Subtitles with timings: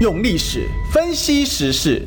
[0.00, 2.00] 用历史分析时事，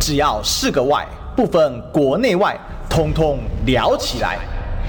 [0.00, 1.06] 只要是个“外”，
[1.36, 4.36] 不分国内外，通通聊起来。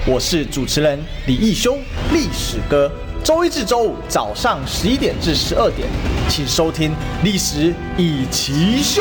[0.04, 1.78] 我是主持人李义修，
[2.12, 2.90] 历史哥。
[3.22, 5.86] 周一至周五早上十一点至十二点，
[6.28, 6.90] 请收听
[7.22, 9.00] 《历史易起秀》。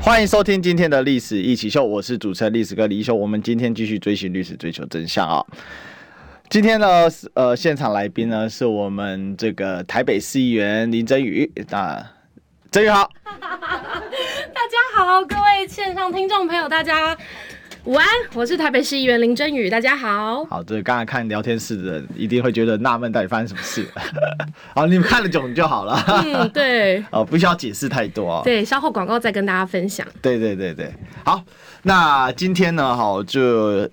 [0.00, 3.12] 欢迎收听今天的《历史一起秀》，我是主持人历史哥李义修。
[3.12, 5.44] 我们今天继续追寻历史，追求真相啊！
[6.50, 11.48] 今天呢，呃，现场来宾呢是我们这个台北市议员林真宇。
[11.70, 12.04] 那
[12.72, 13.38] 真宇好， 大
[14.66, 17.16] 家好，各位线上听众朋友，大家
[17.84, 20.44] 午安，我是台北市议员林真宇，大家好。
[20.46, 23.86] 好，这刚才看聊天室的人一定会觉得纳闷，到底发生什么事？
[24.74, 26.02] 好，你们看得懂就好了。
[26.08, 27.00] 嗯，对。
[27.12, 28.42] 哦，不需要解释太多啊。
[28.42, 30.04] 对，稍后广告再跟大家分享。
[30.20, 30.92] 对对对对，
[31.24, 31.44] 好，
[31.84, 33.88] 那今天呢，好就。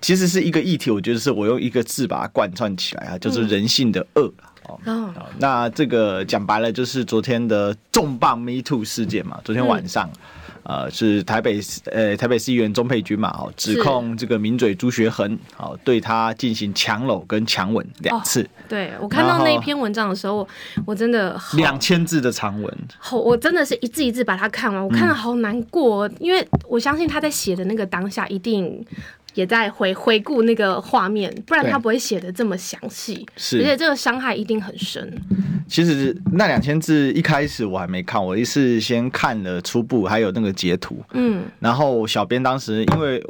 [0.00, 4.32] 其实是一个议题，我觉得是我用一个字把它贯穿起来啊，就是人性的恶
[4.64, 4.78] 哦。
[4.84, 9.40] 嗯、那这个讲白了就是昨天的重磅 Me Too 事件嘛。
[9.44, 10.08] 昨天晚上，
[10.62, 18.42] 嗯、呃，是台北呃台北市议员钟佩君嘛，哦，指控这个名嘴朱学恒，哦，对他进行强搂跟强吻两次。
[18.42, 20.46] 哦、对我看到那一篇文章的时候，
[20.86, 28.84] 我真的两千字的长文，好，我真的是一字一字把它看完，我看了好难过，嗯、因为我相信他在写的那个当下一定。
[29.38, 33.24] 也在回回顾那个画面，不然他不会写的这么详细。
[33.36, 35.16] 是，而且这个伤害一定很深。
[35.68, 41.00] 其实那两千字一开始我还没看，我一是先看了初步，还有那个截图。
[41.12, 43.24] 嗯，然后小编当时因为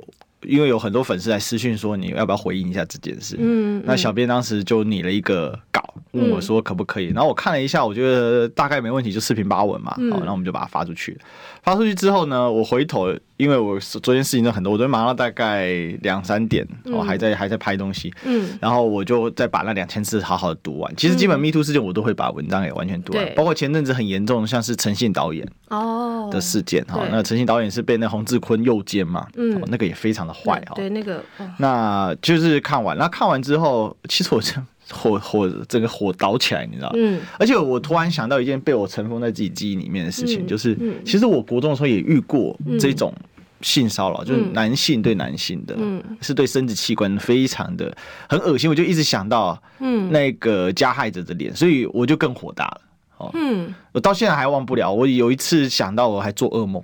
[0.45, 3.37] 因为有很多粉丝来私讯说，你要不要回应一下这件事？
[3.39, 7.07] 嗯，那小编当时就拟了一个稿，问我说可不可以？
[7.07, 9.93] 然后我看了一下，我觉得大概没问题，就四平八稳嘛。
[10.11, 11.19] 好，那我们就把它发出去。
[11.63, 13.15] 发出去之后呢，我回头。
[13.39, 20.97] 因为我昨天事情都很多，我昨天忙到大概两三点，我还在还在拍东西，嗯，然后我就再把那两千字好好的读完。
[20.97, 31.23] 其实基本 Me Too 事件我都会把文章给完全读完，包括前阵子很严重的，像是陈信导演哦的事件哈，那陈信导演是被那洪志坤诱奸嘛，嗯，那个也非常的坏哈，对那个，
[31.59, 34.67] 那就是看完，那看完之后，其实我真。
[34.91, 36.95] 火火这个火倒起来，你知道吗？
[36.97, 37.21] 嗯。
[37.39, 43.13] 而且我突然想到一件被我尘封在自己记忆里面的事情，就是其实我国中的时候也遇过这种
[43.61, 45.77] 性骚扰，就是男性对男性的，
[46.21, 47.97] 是对生殖器官非常的
[48.29, 48.71] 很恶心。
[48.71, 52.81] 我就一直想到，嗯，那个加害者的脸，所以我就更火大了。
[53.19, 54.93] 哦，嗯，我到现在还忘不了。
[54.93, 56.81] 我有一次想到，我还做噩梦。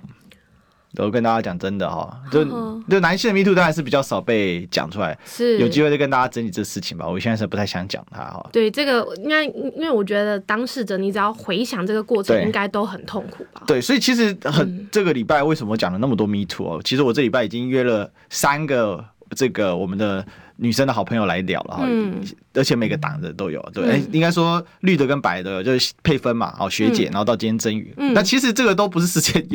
[0.97, 2.45] 我跟大家讲真的哈，就
[2.89, 7.07] 就男性的 Me Too 当然是比较少被讲出来，是有机会再跟大家整理这事情吧。
[7.07, 8.49] 我现在是不太想讲它哈。
[8.51, 13.63] 对，这个应该因为我觉得当事者你只要回想这个过程，应该都很痛苦吧。
[13.67, 16.81] 对，所以其实很、嗯、这个礼拜为什么讲了那么多 Me Too 哦？
[16.83, 19.03] 其实我这礼拜已经约了三个
[19.35, 20.25] 这个我们的
[20.57, 22.21] 女生的好朋友来聊了哈，嗯、
[22.53, 23.61] 而且每个党的都有。
[23.73, 29.45] 对，哎、嗯，应该说绿的跟白的就是配分嘛，哦，学姐，嗯、然后到今天珍羽，那、嗯、其实这个都不是时间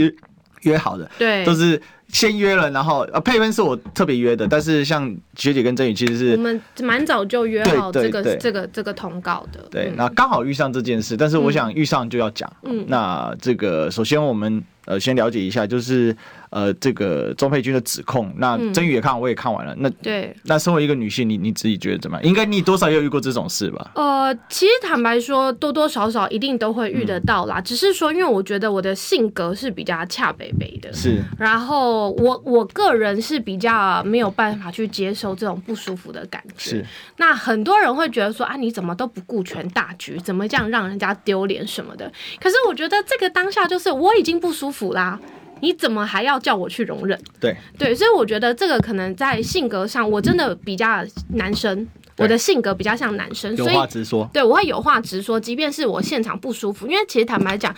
[0.62, 0.76] 约。
[0.76, 16.16] 好的，对，都是先约了，然后呃，佩芬是我特别约的，但是像学姐跟真宇其实是我们蛮早就约好这个这个这个通告的，对，那刚好遇上这件事，但是我想遇上就要讲，嗯，那这个首先我们呃先了解一下，就是。
[16.50, 19.72] 呃，这个钟佩君的指控，那曾宇也看，我也看完了。
[19.78, 22.26] 那对，那身为一个女性，你你自己觉得怎么样？
[22.26, 23.92] 应该你多少也有遇过这种事吧？
[23.94, 27.60] 呃，其实坦白说，多多少少一定都会遇得到啦。
[27.60, 31.22] 只是说，因为我觉得我的性格是比较恰北北的，是。
[31.38, 36.70] 然后我我个人是比较没有办法去接受这种不舒服的感觉。
[36.70, 36.86] 是。
[37.18, 42.10] 那很多人会觉得说啊，你怎么都不顾全大局，怎么这样让人家丢脸什么的？
[42.40, 45.18] 可是我觉得这个当下就是我已经不舒服啦。
[45.62, 47.20] 你怎么还要叫我去容忍？
[47.38, 51.04] 对对，所以我觉得这个可能在性格上，我真的比较
[51.34, 51.86] 男生，
[52.16, 54.26] 我的性格比较像男生，所以有话直说。
[54.32, 57.76] 对，我会有话直说，即便是我现场不舒服，因为其实坦白讲，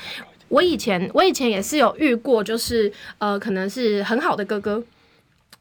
[0.48, 4.80] 我以前我以前也是有遇过，就是呃，可能是很好的哥哥。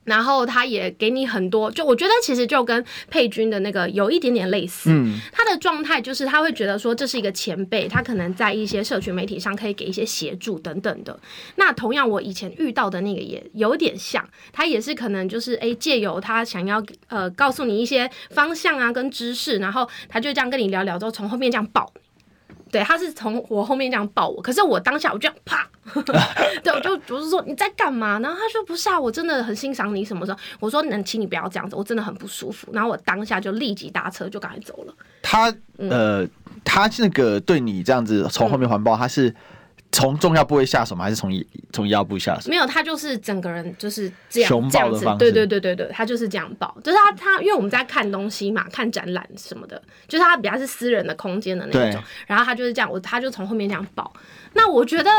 [0.03, 4.89] 然后他也给你很多，就我觉得其实就跟佩君的那个有一点点类似。
[4.91, 11.19] 嗯，他的状态就是他会觉得说，这是一个前辈，他可能在一些社群媒体上可以给一些协助等等的。
[11.56, 21.92] 那同样我以前遇到的那个也有点像，他也是可能就是诶借由他想要呃告诉你一些方向啊跟知识，然后他就这样跟你聊聊之后，从后面这样抱。
[22.71, 25.68] 对，他是从我后面这样抱我，可是我当下我就啪，
[26.63, 28.18] 对，我就我是说你在干嘛？
[28.19, 30.39] 然后他说不是啊，我真的很欣赏你什么时候？
[30.59, 32.69] 我说能请你不要这样子，我真的很不舒服。
[32.71, 34.94] 然后我当下就立即搭车就赶快走了。
[35.21, 36.25] 他呃，
[36.63, 39.35] 他那个对你这样子从后面环抱，嗯、他是
[39.92, 41.04] 从重要部位下手吗？
[41.04, 41.32] 还是从
[41.74, 42.50] 从腰部下手？
[42.50, 45.20] 没有，他就是整个人就是这样熊抱的方式。
[45.20, 52.04] 对对对对对，他就是这样抱，就是他他，因为我们在看东西嘛，看展览什么的，就是他比较是私人的空间的那种。
[52.26, 54.12] 然后他就是这样，我他就从后面这样抱。
[54.54, 55.10] 那我觉得。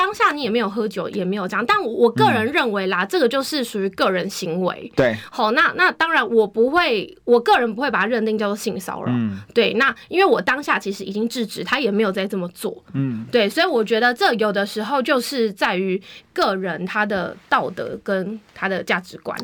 [0.00, 4.90] 当下你也没有喝酒，也没有这样，但我我个人认为啦，嗯、这个就是属于个人行为。
[4.96, 9.12] 对，好，那那当然我不会，我个人不会把它认定叫做性骚扰。
[9.12, 12.82] 嗯，对，那因为我当下其实已经制止他，也没有再这么做。
[12.94, 16.02] 嗯，对，所以我觉得这有的时候就是在于
[16.32, 19.38] 个人他的道德跟他的价值观。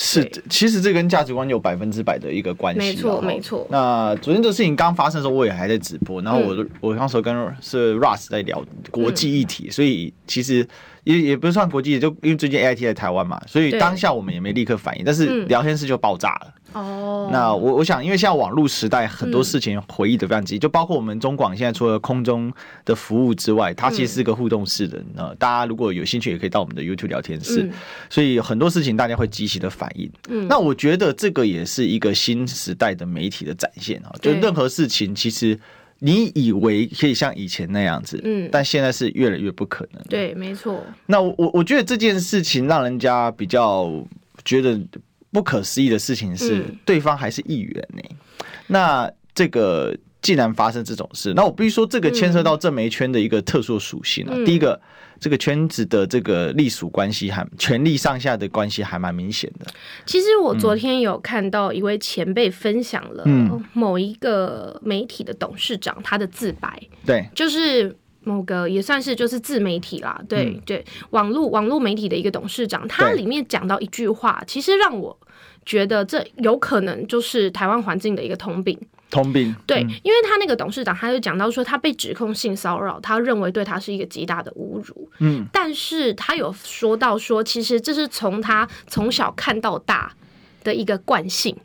[0.00, 2.78] 是，其实这跟价值观有百分之百的一个关系。
[2.78, 3.66] 没错，没错。
[3.68, 10.64] 那昨天这事情刚发生的时候，我也还在直播，然后我、嗯、我那时候跟是 Russ 在聊国际议题，嗯、所以其实。
[11.08, 16.54] 也也不是算国际，就因为最近 AIT 在台湾嘛，所以当下我们也没立刻反应，但是聊天室就爆炸了。
[16.74, 22.52] 哦、嗯，那我我想，因为现在网络时代，很多事情回忆的非常急，嗯、就包括我们中广现在除了空中
[22.84, 25.02] 的服务之外，它其实是个互动式的。
[25.14, 27.62] 那、嗯、大家如果有兴趣，也可以到我们的 YouTube 聊天室。
[27.62, 27.72] 嗯、
[28.10, 30.12] 所以很多事情大家会积极的反应。
[30.28, 35.58] 嗯，那我觉得这个也是一个新时代的媒体的展现啊，就任何事情其实。
[36.00, 40.02] 你以为可以像以前那样子，嗯，但现在是越来越不可能。
[40.08, 40.84] 对，没错。
[41.06, 43.90] 那我我觉得这件事情让人家比较
[44.44, 44.80] 觉得
[45.32, 48.02] 不可思议的事情是，对方还是议员呢。
[48.10, 48.16] 嗯、
[48.68, 49.96] 那这个
[50.28, 54.32] 既然发生这种事，那我必须说，这个牵涉到政媒圈的一个特殊属性啊。
[54.34, 54.78] 嗯、第一个。
[55.20, 59.66] 这个圈子的这个隶属关系还权力上下的关系还蛮明显的。
[60.06, 63.24] 其实我昨天有看到一位前辈分享了
[63.72, 67.92] 某一个媒体的董事长他的自白，对，就是
[68.22, 75.18] 某个也算是就是自媒体啦，对、嗯、对，网络网络媒体的一个董事长，他里面讲到一句话，其实让我
[75.66, 78.78] 觉得这有可能就是台湾环境的一个通病。
[79.10, 85.10] 通病对，嗯、因为他那个董事长，他就讲到说，他被指控性骚扰，他认为对他是一个极大的侮辱。
[85.20, 90.12] 嗯，但是他有说到说，其实这是从他从小看到大
[90.62, 91.56] 的一个惯性。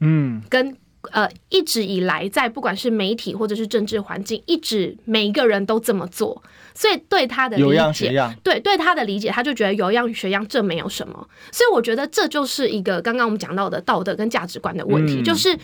[0.00, 0.76] 嗯，跟
[1.12, 6.42] 呃一直以来在不管是媒体或者是政治环境，一直每一个人都这么做，
[6.74, 8.34] 所以对他的理解，有样学样。
[8.44, 11.26] 对对他的理解，他就觉得有样学样，这没有什么。
[11.50, 15.58] 所以我觉得这就是一个刚刚我们讲到的道德跟价值观的问题，嗯、就是。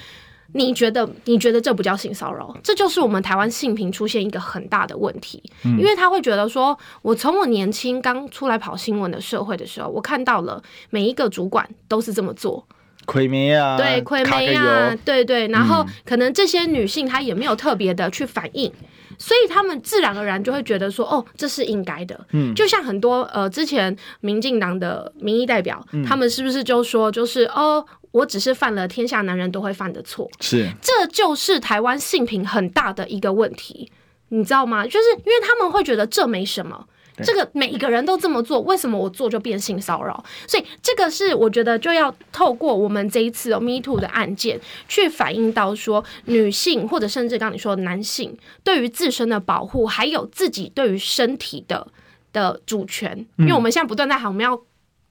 [0.53, 1.09] 你觉得？
[1.25, 2.57] 你觉得这不叫性骚扰？
[2.63, 12.67] 这就是我们台湾性平出现一个很大的问题，因为他会觉得说，我从我年轻刚出来跑新闻的社会的时候，我看到了每一个主管都是这么做，
[13.05, 13.77] 亏没啊？
[13.77, 14.97] 对，亏没啊？
[15.05, 18.73] 对对，然后可能这些女性她也没有特别的去反应，
[19.19, 22.27] 所以他们自然而然就会觉得说，哦，这是应该的。
[22.33, 27.85] 嗯，就像很多呃之前民进党的民意代表，他们是不是就说，就是哦。
[28.17, 33.91] 我只是犯了天下男人都会犯的错，是，这就是台湾性平很大的一个问题，
[34.31, 34.85] 你知道吗？
[34.87, 36.87] 就是因为他们会觉得这没什么，
[37.23, 40.25] 这个每一个人都这么做，为什么我做就变性骚扰？
[40.49, 44.59] 所以这个是我觉得就要透过我们这一次哦 Me Too 的案件，
[44.89, 48.35] 去反映到说女性或者甚至刚你说男性
[48.65, 51.87] 对于自身的保护，还有自己对于身体的
[52.33, 54.59] 的主权，因为我们现在不断在喊我们要。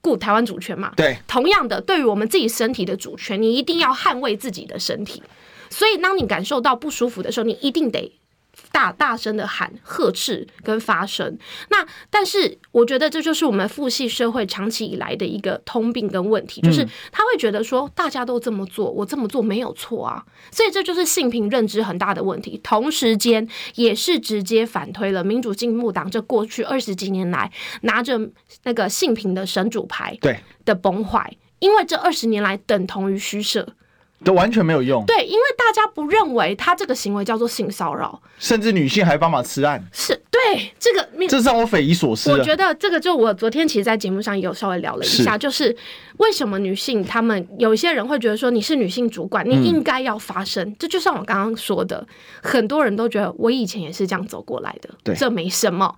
[0.06, 5.24] 顾台湾主权嘛，对，同样的，对于我们自己身体的主权，你一定要捍卫自己的身体。
[5.72, 8.14] 所以，当你感受到不舒服的时候，你一定得。
[8.76, 11.38] 大大声的喊、呵斥跟发声，
[11.70, 11.78] 那
[12.10, 27.50] 但是我觉得这就是我们父系社会长期以来的一个通病跟问题，就是他会觉得说大家都这么做，我这么做没有错啊，所以这就是性平认知很大的问题，同时间也是直接反推了民主进步党这过去二十几年来
[27.84, 28.20] 拿着
[28.64, 30.38] 那个性平的神主牌对。
[30.66, 33.66] 的崩坏，因为这二十年来等同于虚设。
[34.24, 35.04] 都完全没有用。
[35.06, 39.84] 对，因为大家不认为他这个行为叫做性骚扰，甚至女性还帮忙吃案。
[39.92, 42.32] 是，对，这个，这让我匪夷所思。
[42.32, 45.76] 我觉得这个就我昨天其实，在节目上也有稍微聊了一下，是就是
[46.18, 50.68] 为什么女性她们有一些人会觉得说你是女性主管，你应该要发声。
[50.68, 52.06] 嗯、这就像我刚刚说的，
[52.42, 55.94] 很多人都觉得我以前也是这样走过来的，对，这没什么。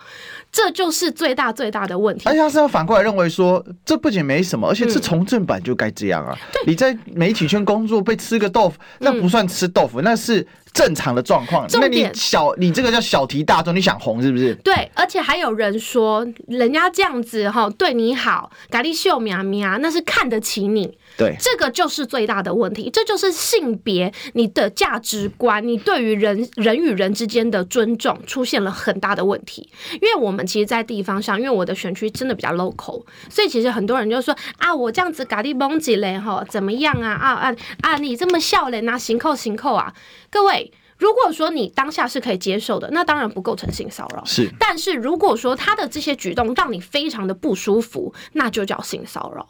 [0.50, 6.36] 这就是最大最大的问题，而且他是要反过来认为说，这不仅没什么，而且是从政版就该这样啊！
[6.42, 10.48] 嗯、你在媒体圈工作被吃个豆腐，那不算吃豆腐，嗯、那是
[10.78, 11.68] 正常的状况。
[11.68, 14.54] 点那你小，你这个叫小题大做，你想红是不是？
[14.64, 20.96] 对，而且还有人说，人家这样子哈对你好，咖喱秀苗苗，那是看得起你。
[21.18, 29.68] 对，这个就是最大的问题，这就是性别你的价值观，你对于人人与人之间的尊重出现了很大的问题。
[29.94, 39.92] 因为我们其实，在地方上，因为我的选区真的比较 local，所以其实很多人就说啊，我这样子咖喱崩几嘞哈，怎么样啊啊啊啊，你这么笑嘞，拿行扣行扣啊，
[40.30, 40.67] 各位。
[40.98, 44.24] 如果说你当下是可以接受的，那当然不构成性骚扰。
[44.26, 49.48] 是，但是如果说他的这些举动让你非常的不舒服，那就叫性骚扰。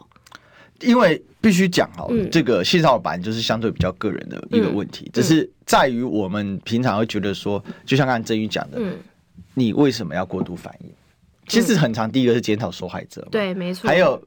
[0.80, 8.96] 因为必须讲哦，嗯、这个性骚扰本就是相对比较个人的一个问题，嗯、只是在于我们平常会觉得说，就像刚才振宇讲的，嗯、
[9.54, 10.90] 你为什么要过度反应？
[11.48, 13.88] 其实很长，第一个是检讨受害者，对，没错。
[13.88, 14.22] 还有，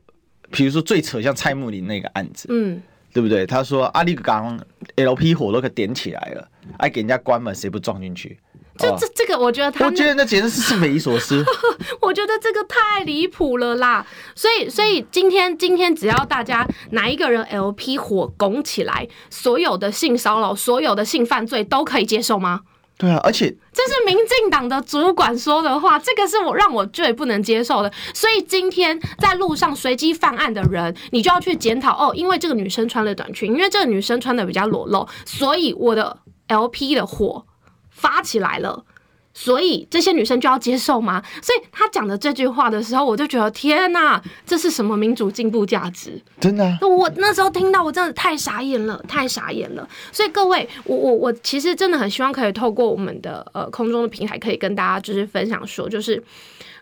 [0.50, 2.82] 比如说最扯像蔡慕林那个案子，嗯，
[3.13, 3.46] 对不对？
[3.46, 4.60] 他说阿里刚
[4.96, 8.40] LP 火都给点起来了，爱给人家关门，谁不撞进去？
[8.78, 11.44] 这这这个，我觉得他，我觉得那简直是是匪夷所思。
[12.01, 14.04] 我觉得这个太离谱了啦！
[14.34, 22.62] 所以，所以今天今天只要大家哪一个人 LP 火拱起来，所有的性骚扰、所有的性犯罪都可以接受吗？
[22.98, 27.92] 对啊，而且这是民进党的主管说的话，这个是我让我最不能接受的。
[28.13, 36.16] 所以今天在路上随机犯案的人，你就要去检讨哦，因为这个女生穿了短裙，因为这个女生穿的比较裸露，所以我的
[36.51, 37.46] LP 的火。
[37.93, 38.84] 发起来了，
[39.31, 41.22] 所以这些女生就要接受吗？
[41.39, 46.20] 所以他讲的这句话的时候，我就觉得天哪，这是什么民主进步价值？
[46.39, 46.79] 真的啊？
[46.81, 49.88] 我那时候听到，我真的太傻眼了，太傻眼了。
[50.12, 56.24] 所以各位，我我我其实真的很希望可以透过我们的呃空中的平台，可以跟大家就是分享说，就是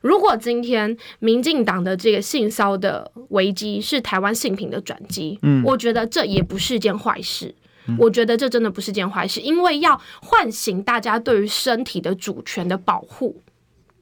[0.01, 7.53] 如果今天民进党的这个性骚的危机是台湾性平的转机，嗯，我觉得这也不是件坏事。
[7.97, 13.41] 我觉得这真的不是件坏事，因为要唤醒大家对于身体的主权的保护。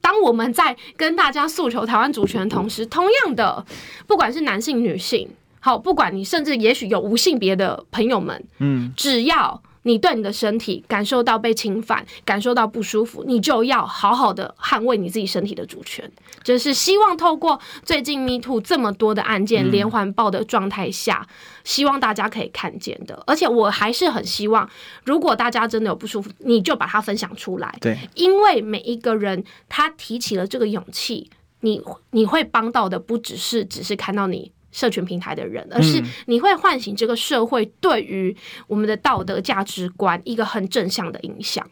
[0.00, 3.64] 当我们在跟大家诉求台湾主权的同时，同样的，
[4.06, 5.28] 不管是男性、女性，
[5.60, 9.62] 好，不管你甚至也许有无性别的朋友们，嗯，只要。
[9.82, 16.10] 你对你的身体感受到被侵犯，感受到不舒服，你就要好好的捍卫你自己身体的主权。
[16.42, 23.22] 就是希望透过最近 Me Too 这么多的案件连环爆的状态下，嗯、希望大家可以看见的。
[23.26, 24.68] 而且我还是很希望，
[25.04, 27.76] 如果大家真的有不舒服，你就把它分享出来。
[27.80, 31.30] 对，因为每一个人他提起了这个勇气，
[31.60, 31.82] 你
[32.12, 34.52] 你会帮到的不只是只是看到你。
[34.70, 41.68] 社群平台的人，而是你会唤醒这个社会对于我们的道德价值观一个很正向的影响。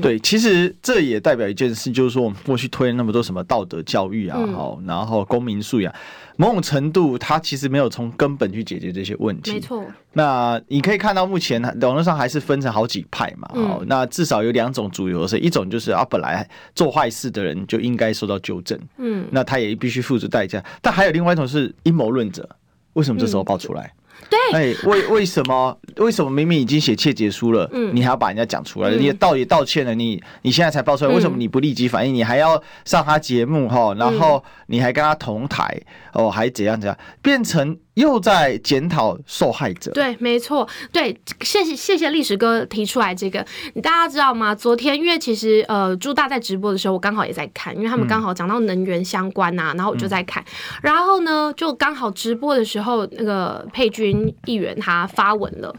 [0.00, 5.92] 对，其实这也代表一件事，就是说我们过去推了那么多什么道德教育啊，好，然后公民素养，
[6.36, 9.52] 某种程度它其实没有从根本去解决这些问题。
[9.52, 9.84] 没错。
[10.14, 20.62] 那你可以看到，目前网络上还是分成好几派嘛，好，那至少有两种主流的是，一种就是啊，本来做坏事的人就应该受到纠正，嗯，那他也必须付出代价。
[20.80, 22.48] 但还有另外一种是阴谋论者，
[22.94, 23.92] 为什么这时候爆出来？
[24.30, 28.90] 对，哎，为为什么为什么明明已经写切结书了，嗯，你还要把人家讲出来？
[28.90, 32.14] 你也道也道歉了，你你现在才爆出来，为什么你不立即反应？
[32.14, 35.80] 你还要上他节目哈，然后你还跟他同台
[36.12, 37.78] 哦，还怎样怎样，变成。
[37.94, 43.44] 又在检讨受害者，对，没错，对，谢谢谢谢历史哥提出来这个，
[43.82, 44.54] 大家知道吗？
[44.54, 50.42] 昨天因为其实呃朱大在直播的时候，我刚好也在看，因为他们刚好讲到能源相关呐、啊，嗯、然后我就在看，
[50.80, 54.11] 然后呢就刚好直播的时候，那个佩君
[54.46, 55.74] 议员他发文了，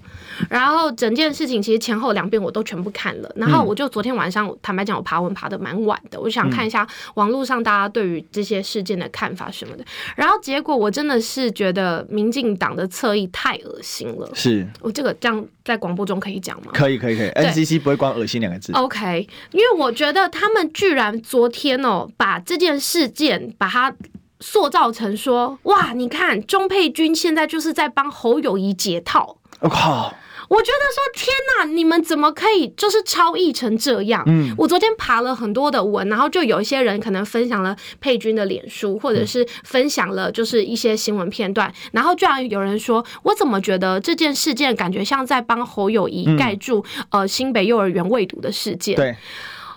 [0.50, 9.86] 然后整件事情其实前后两遍我都全部看了，然后我就昨天晚上坦白讲，我爬文爬的蛮晚的，我就想看一下网络上大家对于这些事件的看法什么的，
[10.16, 12.06] 然后结果我真的是觉得。
[12.10, 16.72] 民进党的侧翼太恶心了，是我这个这样在广播中可以讲吗？
[16.74, 18.72] 可以可以可以，NCC 不会关“恶心”两个字。
[18.74, 23.94] OK，因为我觉得他们居然昨天哦，把这件事件把它
[24.44, 29.38] 塑造成说，哇，你看钟佩君现在就是在帮侯友谊解套。
[29.62, 30.14] 我靠、哦！
[30.50, 34.22] 我觉得说天哪，你们怎么可以就是超译成这样？
[34.28, 48.98] 嗯，我昨天爬了很多的文，然后就有一些人可能分享了佩君的脸书，或者是分享了就是一些新闻片段，嗯、然后居然有人说，我怎么觉得这件事件感觉像在帮侯友谊盖住、嗯、呃新北幼儿园喂毒的事件？
[48.98, 49.16] 对，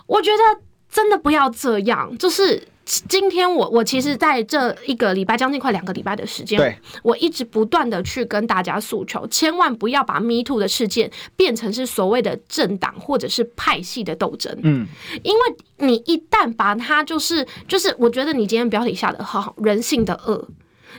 [0.05, 0.59] 我觉得
[0.91, 2.67] 真的不要这样，就是。
[2.87, 14.57] 今天我我其实在这一个礼拜将近快两个礼拜的时间，我一直不断的去跟大家诉求，千万不要把 Me Too 的事件变成是所谓的政党或者是派系的斗争。
[14.63, 14.87] 嗯，
[15.21, 15.39] 因为
[15.85, 20.47] 你一旦把它就是就是，我觉得你今天标题下的好人性的恶，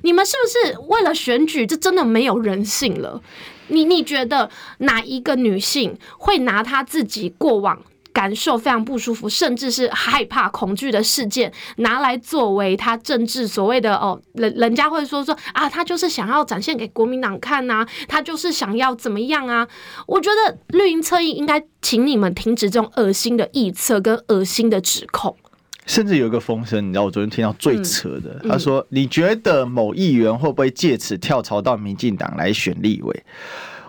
[0.03, 3.23] 你们是不是为了选举，这真的没有人性了？
[3.69, 7.83] 你你觉得哪一个女性会拿她自己过往？
[8.13, 19.67] 感受非常不舒服，甚至是害怕、恐惧的事件，拿来作为他政治所谓的哦，人人家会说说啊，他就是想要展现给国民党看呐、啊，他就是想要怎么样啊？
[20.07, 25.37] 我觉得绿营侧翼应该请你们停止这种恶心的臆测跟恶心的指控。
[25.87, 33.25] 甚至有一个风声，你知道，我昨天听到最扯的，嗯、他说：“你觉得某议员会不会借此跳槽到民进党来选立委？”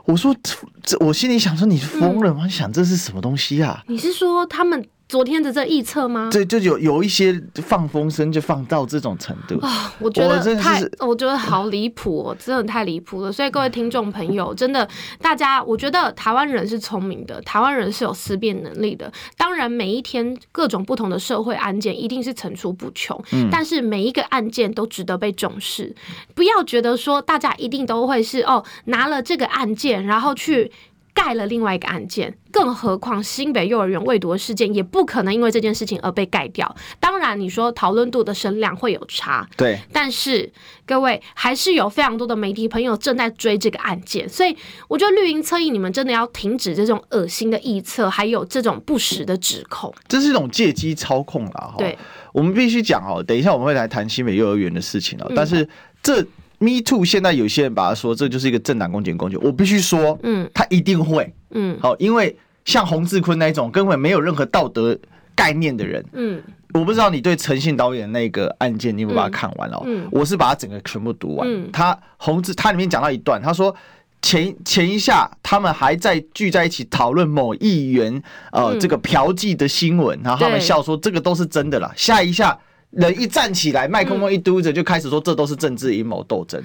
[0.09, 0.35] 我说
[0.81, 2.45] 这，我心里想说，你疯了吗？
[2.45, 3.83] 嗯、想这是什么东西啊？
[3.87, 4.83] 你是说他们？
[5.09, 6.29] 昨天的这预测吗？
[6.31, 9.91] 对，就有有一些放风声，就放到这种程度啊！
[9.97, 13.31] 我觉得太，我觉得好离谱哦， 真的太离谱了。
[13.31, 14.87] 所以各位听众朋友，真的，
[15.19, 19.11] 大家，我觉得台湾人是聪明的，台湾人是有思辨能力的。
[19.35, 25.95] 当然，每一天各种不同的社会案件一定是层出不穷，嗯，但是每一个案件都值得被重视。
[26.35, 30.71] 不要觉得说大家一定都会是哦，拿了这个案件，然后去。
[31.13, 36.75] 盖了另外一个案件，更何况新北幼儿园未读的事件也不可能因为这件事情而被盖掉。
[36.99, 39.79] 当然，你说讨论度的声量会有差，对。
[39.91, 40.51] 但是
[40.85, 44.55] 各位还是有非常多的媒体朋友正在追这个案件，所以
[44.87, 49.93] 我觉得绿营侧翼你们真的要停止这种恶心的臆测，还有这种不实的指控。
[50.07, 51.75] 这是一种借机操控了哈。
[51.77, 51.97] 对，
[52.31, 53.21] 我们必须讲哦。
[53.21, 55.67] 等一下我们会来谈新北幼儿园的事情了，嗯、但是
[56.01, 56.25] 这。
[56.61, 59.37] Me too，现在有些人把它说，这就是一个政党攻击工具。
[59.37, 64.99] 我必须说，嗯，他一定会，嗯，好，因为像洪志坤那一种根本没有任何道德
[65.33, 66.41] 概念的人，嗯，
[66.73, 69.81] 我不知道你对陈信导演那个案件，你有没有把它看完哦？
[69.85, 71.47] 嗯，我是把它整个全部读完。
[71.49, 73.73] 嗯，他洪志，他里面讲到一段，他说
[74.21, 81.89] 前前一下他们还在聚在一起讨论某议员呃这个嫖妓的新闻，然后他们笑说这个都是真的啦。
[81.95, 82.59] 下一下。
[82.91, 86.61] 人一站起来，麦克风一嘟着，就开始说这都是政治阴谋斗争，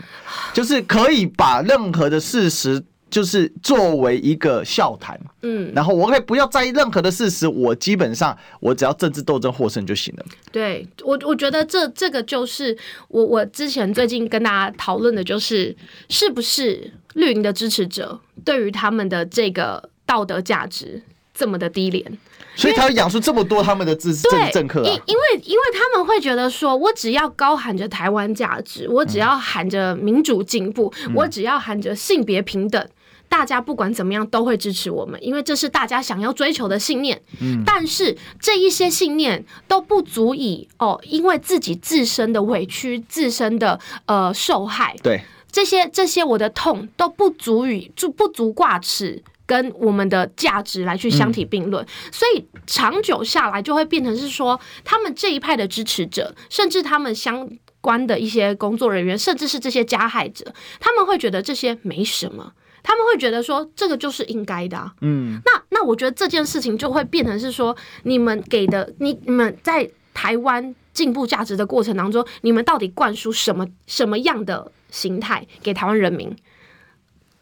[0.52, 10.24] 就是可以把任何的事实，就是作为一个笑谈，嗯，然后我可以不要在意任何的事实，我基本上我只要政治斗争获胜就行了。
[10.50, 12.76] 对我，我觉得这这个就是
[13.08, 15.76] 我我之前最近跟大家讨论的，就是
[16.08, 21.02] 是不是绿营的支持者对于他们的这个道德价值
[21.34, 22.18] 这么的低廉。
[22.56, 32.88] 所以他会养出这么多他们的政政政客啊，因因为因为他们会觉得说，我只要高喊着台湾价值，我只要喊着民主进步，我只要喊着性别平等，
[33.28, 37.20] 大家不管怎么样都会支持我们，因为这是大家想要追求的信念。
[37.66, 45.20] 但是这一些信念都不足以哦，因为自己自身的委屈、自身的呃受害，对
[45.50, 49.22] 这些这些我的痛都不足以就不足挂齿。
[49.46, 57.48] 跟我们的价值来去相提并论，所以长久下来就会变成是说，他们这一派的支持者，甚至他们相
[57.80, 64.92] 关的一些工作人员，甚至是这些加害者，他们会觉得这些没什么，他们会觉得说这个就是应该的。
[65.02, 76.34] 嗯，那那我觉得这件事情就会变成是说，你们给的你你们在台湾进步价值的过程当中，你们到底灌输什么什么样的形态给台湾人民？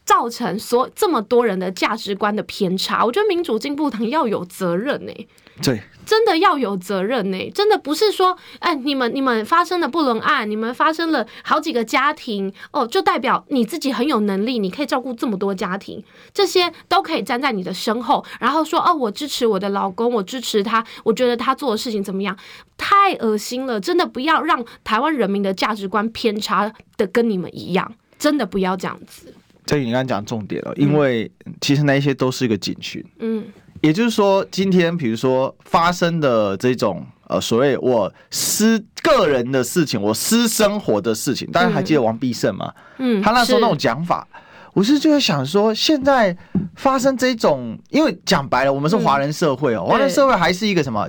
[0.05, 5.29] 造成所这么多人的价值观的偏差，我觉得民主进步党要有责任呢、欸。
[5.63, 7.51] 对，真的要有责任呢、欸。
[7.51, 22.37] 真的不是说，哎，你们你们发生了不伦案，你们发生了好几个家庭，哦，就代表你自己很有能力，你可以照顾这么多家庭，这些都可以站在你的身后，然后说，哦，我支持我的老公，我支持他，我觉得他做的事情怎么样？
[22.79, 29.33] 太恶心了，真的不要让台湾人民的价值观偏差的跟你们一样，真的不要这样子。
[29.67, 33.05] 所以你刚刚讲重点了，因为其实那一些都是一个警讯。
[33.21, 33.45] 嗯，
[33.81, 42.73] 也就是说，今天比如说发生的这种呃所谓我私个人的事情，我私生活的事情，大家还记得王必胜吗？
[42.99, 44.27] 嗯，他那时候那种讲法，
[44.75, 46.37] 我是就在想说，现在
[46.75, 51.09] 发生这种，因为讲白了，我们是华人社会哦，华人社会还是一个什么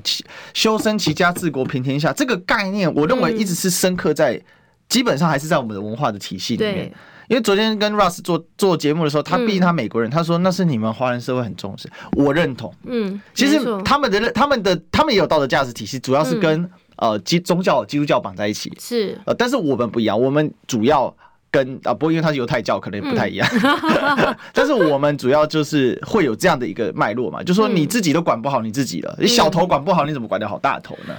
[0.53, 4.39] 修身齐家治国平天下这个概念，我认为一直是深刻在，
[4.87, 6.93] 基本上还是在我们的文化的体系里面。
[7.29, 12.73] 因为昨天跟 Russ 做做节目的时候，他毕竟他美国人，他说那是你们华人社会很重视，我认同。
[12.85, 18.71] 嗯，其实他们的他们的他们也有道德价值体系，主要是跟呃基宗教基督教绑在一起。
[18.79, 21.15] 是呃，但是我们不一样，我们主要
[21.49, 23.47] 跟啊，不过因为他是犹太教，可能也不太一样。
[24.53, 31.15] 但是我们主要就是会有这样的一个脉络嘛，就是说你自己都管不好你自己了，你小头管不好，你怎么管得好大头呢？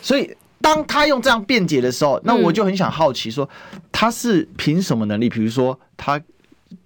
[0.00, 0.34] 所以。
[0.64, 3.46] 当他用这样辩解的时候，那我就很想好奇说，
[3.92, 5.28] 他是凭什么能力？
[5.28, 6.18] 比如说，他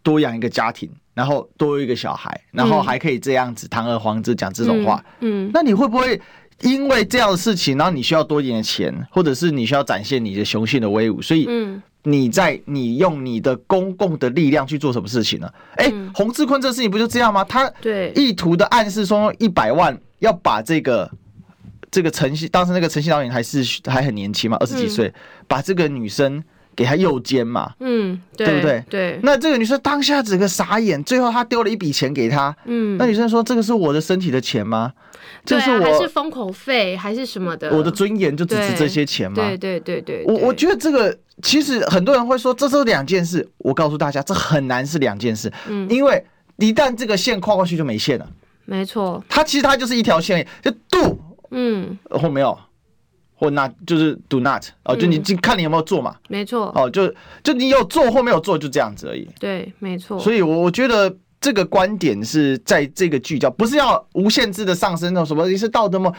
[0.03, 5.01] 多养一个家庭，然后多一个小孩，然后还可以这样子堂而皇之讲这种话。
[5.21, 6.21] 嗯，那你会不会
[6.63, 11.23] 因为这样的事情，然后你需要多一点钱，或者是你需要展现你的雄性的威武？
[11.23, 11.49] 所以，
[12.03, 15.49] 你在你用你的公共的力量去做什么事情呢？
[15.77, 17.45] 哎，洪志坤这事情不就这样吗？
[17.45, 21.09] 他对意图的暗示说一百万要把这个。
[21.91, 25.13] 这个陈曦当时那个陈曦导演还是还很年轻嘛，二十几岁，
[25.47, 26.43] 把这个女生
[26.77, 28.85] 给他诱奸嘛，嗯，对，对不对？
[28.89, 29.21] 对。
[29.23, 34.93] 那这个女生当下整个傻眼，最后他丢了一笔钱给他，嗯，那女生说：“这个是我的身体的钱吗？
[35.45, 37.71] 对啊，这是我还是封口费还是什么的？
[37.77, 46.25] 我的尊严就只值这些钱吗？”对对对对，对，我我觉得这个其实很多人会说这是两件事，我告诉大家这很难是两件事，嗯，因为
[46.59, 48.29] 一旦这个线跨过去就没线了，
[48.67, 51.19] 没错，它其实它就是一条线，就 do，
[51.51, 52.59] 嗯，或没有。
[53.41, 56.17] 或那就是 do not 哦，就你看你有没有做嘛？
[56.29, 56.73] 没错。
[56.75, 57.07] 哦，就
[57.45, 59.29] 就你有做或没有做，就这样子而已。
[59.39, 60.19] 对，没错。
[60.19, 66.13] 所以，我我觉得这个观点是在这个聚焦，不是要无限制的上升那种什么，你是道德吗？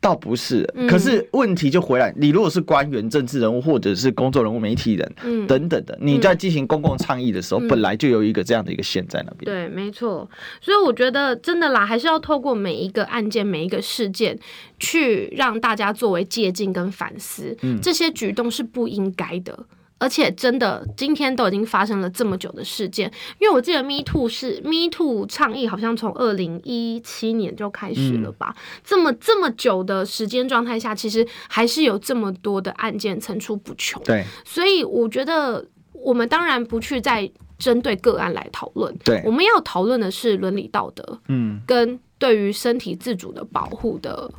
[0.00, 9.44] 倒不是，可是问题就回来，你如果是官员、政治人物，或者是公众人物、媒体人，嗯，等等的，你在进行公共倡议的时候，本来就有一个这样的一个线在那边。
[9.44, 10.28] 对，没错。
[10.60, 14.38] 所以我觉得真的啦，还是要透过每一个案件、每一个事件，
[14.78, 19.66] 去让大家作为借鉴跟反思，这些举动是不应该的。
[19.98, 28.54] 而且真的，今天都已经发生了这么久的事件，因为我记得 Me Too 是 Me Too 倡议，好像从二零一七年就开始了吧？
[28.56, 34.02] 嗯、这么这么久的时间状态下，其实还是有这么多的案件层出不穷。
[34.04, 38.96] 对，所以我觉得我们当然不去再针对个案来讨论。
[39.04, 44.30] 对，我们要讨论的是伦理道德，嗯，跟对于身体自主的保护的。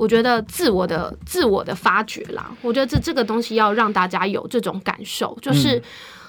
[0.00, 5.82] 我觉得自我的自我的发掘啦，我觉得这这个东西要让大家有这种感受，就是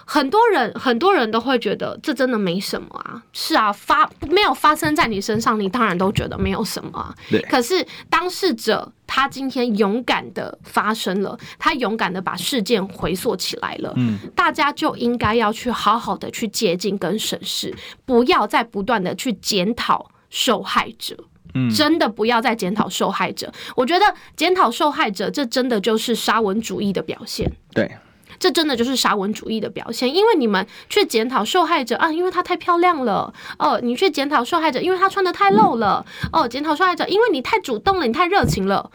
[0.06, 7.16] 很多人、嗯、很多人都会觉得这真的没什么啊，是啊，发没有发生在你身上，你当然都觉得没有什么啊。
[7.30, 7.40] 对。
[7.44, 21.16] 可是当事者他今天勇敢的发生了，他勇敢的把事件回溯起来了，嗯，大家就应该要去好好的去接近跟审视，不要再不断的去检讨受害者。
[21.54, 23.52] 嗯，真的不要再检讨受害者。
[23.76, 27.52] 我觉得检讨受害者，这真的就是沙文主义的表现。
[27.74, 27.92] 对，
[28.40, 30.14] 这真的就是沙文主义的表现。
[30.14, 38.92] 因为你们去检讨受害者啊，因为她太漂亮了哦；你去检讨受害者，因为她穿的太露了哦；检讨受害者，因为你太主动了，你太热情了。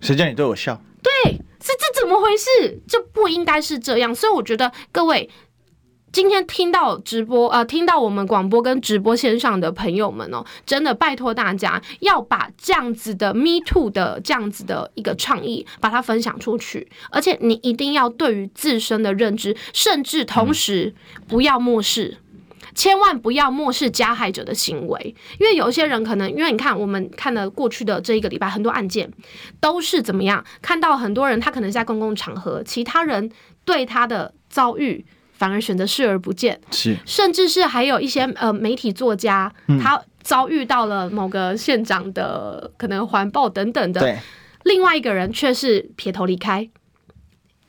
[0.00, 0.80] 谁叫你对我笑？
[1.02, 2.80] 对，是这怎么回事？
[2.86, 4.14] 这不应该是这样。
[4.14, 5.30] 所以我觉得各位。
[6.12, 20.92] 今天听到直播，呃，听到我们广播跟直播线上的朋友们哦，真的拜托大家要把这样子的 Me Too 的这样子的一个倡议，把它分享出去，而且你一定要对于自身的认知，甚至同时
[21.28, 22.18] 不要漠视，
[22.74, 29.08] 千万不要漠视加害者的行为，因为有一些人可能，因为你看我们看了过去的这一个礼拜，很多案件
[29.60, 33.30] 都是怎么样，看到很多人他可能在公共场合，其他人
[33.64, 35.06] 对他的遭遇。
[35.40, 44.18] 反而选择视而不见，是，甚至是还有一些呃媒体作家，嗯，他遭遇到了某个县长的可能环抱等等的，
[44.64, 46.68] 另外一个人却是撇头离开，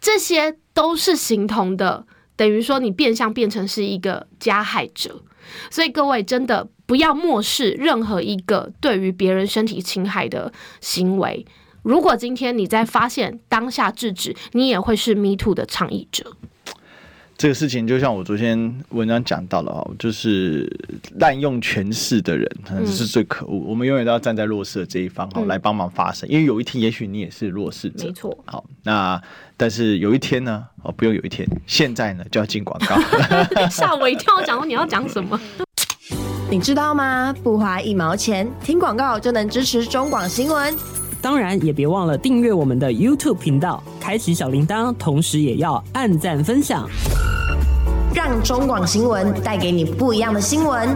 [0.02, 2.06] 这些都是形同的，
[2.36, 5.22] 等于说你变相变成是一个加害者，
[5.70, 11.46] 所以各位真的不要漠视任何一个对于别人身体侵害的行为，
[11.84, 16.36] 如果今天你在发现当下制止，你也会是 Me Too 的倡议者。
[17.41, 20.71] 这个事情就像我昨天文章讲到了哦，就是
[21.15, 23.58] 滥用权势的人，可能是最可恶。
[23.58, 26.30] 我们永远都要站在弱势的这一方，好来帮忙发声。
[26.30, 28.06] 因为有一天，也许你也是弱势者。
[28.06, 28.38] 没错。
[28.45, 29.19] 好，那
[29.58, 30.63] 但是有一天呢？
[30.84, 32.95] 哦，不用有一天，现在呢就要进广告。
[33.71, 35.39] 吓我一跳，讲说你要讲什么？
[36.51, 37.34] 你知道吗？
[37.41, 40.77] 不花一毛钱，听广告就能支持中广新闻。
[41.23, 46.88] 当然，也别忘了订阅我们的 YouTube 频道，开启小铃铛，同时也要按赞分享。
[48.13, 50.89] 让中广新闻带给你不一样的新闻。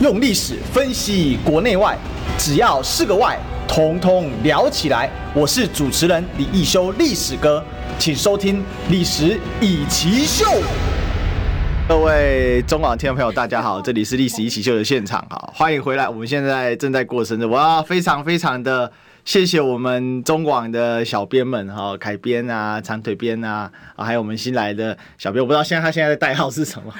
[0.00, 1.98] 用历史分析国内外，
[2.38, 3.36] 只要是个“外”，
[3.66, 5.10] 统统聊起来。
[5.34, 7.62] 我是主持人李易修，历史哥，
[7.98, 8.58] 请收听
[8.88, 10.44] 《历史以奇秀》。
[11.88, 16.08] 各位中广听众朋友，大家好，这里是《历史一起秀》的现场，好，欢迎回来。
[16.08, 18.92] 我们现在正在过生日，哇，非常非常的。
[19.24, 26.92] 谢谢我们中广的小编们哈，凯编啊、长腿编啊，还有我们新来的小编，我不知道现在他现在的代号是什么？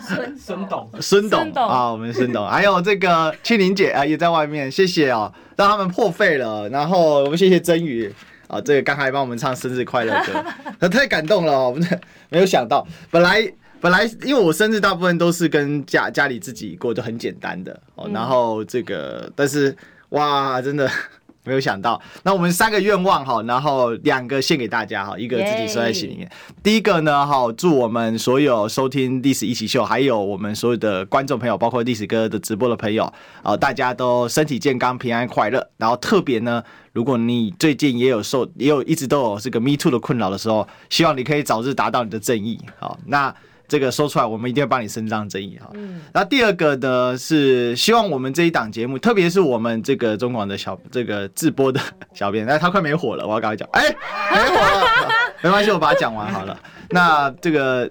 [0.00, 6.68] 孙 孙董，孙董啊，我们孙董，还有这个庆玲姐啊，也在外面，谢谢哦，让他们破费了。
[6.70, 8.10] 然后我们谢谢真宇
[8.46, 10.44] 啊，这个刚才帮我们唱生日快乐歌，
[10.80, 19.76] 他太感动了哦，我们没有想到，本来本来因为我生日大部分都是跟家家里自己过，就很简单的哦，然后这个但是
[20.10, 20.88] 哇，真的。
[21.48, 22.00] 没有想到。
[22.22, 26.30] 那我们三个愿望哈，然后两个献给大家哈，一个自己收在心里面。
[26.62, 33.10] 第一个呢，哈，祝我们所有收听历史一起 SHOW，还有我们所有的观众朋友，包括历史哥的直播的朋友
[33.42, 35.66] 啊，大家都身体健康、平安快乐。
[35.78, 42.60] 然后特别呢，如果你最近也有受，也有一直都有这个 Me Too 的困扰的时候，希望你可以早日达到你的正义。
[42.78, 43.34] 好，那。
[43.68, 45.70] 这个说出来，我们一定要帮你伸张正义哈。
[45.74, 46.00] 嗯。
[46.12, 51.78] 然后第二个呢，是希望我们这一档节目，特别是我们这个中广的小这个直播的
[52.14, 53.94] 小编，哎，他快没火了，我要赶快讲，哎，
[54.32, 54.86] 没火了，
[55.42, 56.58] 没关系，我把它讲完好了。
[56.90, 57.90] 那这个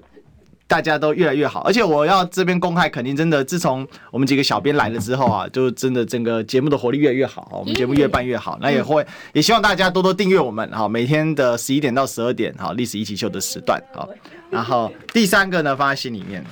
[0.65, 8.57] 大家都越来越好，而且我要这边公开肯定，真的，自从我们几个小编来了之后啊， 就真的整个节目的活力越来越好，我们节目越办越好。
[8.59, 14.09] 那也会也希望大家多多订阅我们哈，每天的十一点到十二点哈，历史一起 SHOW 的时段好。
[14.49, 16.43] 然后第三个呢，放在心里面。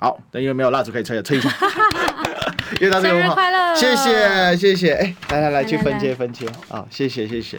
[0.00, 1.50] 好，等一会没有蜡烛可以吹了，吹一下。
[2.78, 3.74] 生日快乐！
[3.74, 6.86] 谢谢谢谢，哎，来来来，去分切分切啊！
[6.90, 7.58] 谢谢谢谢。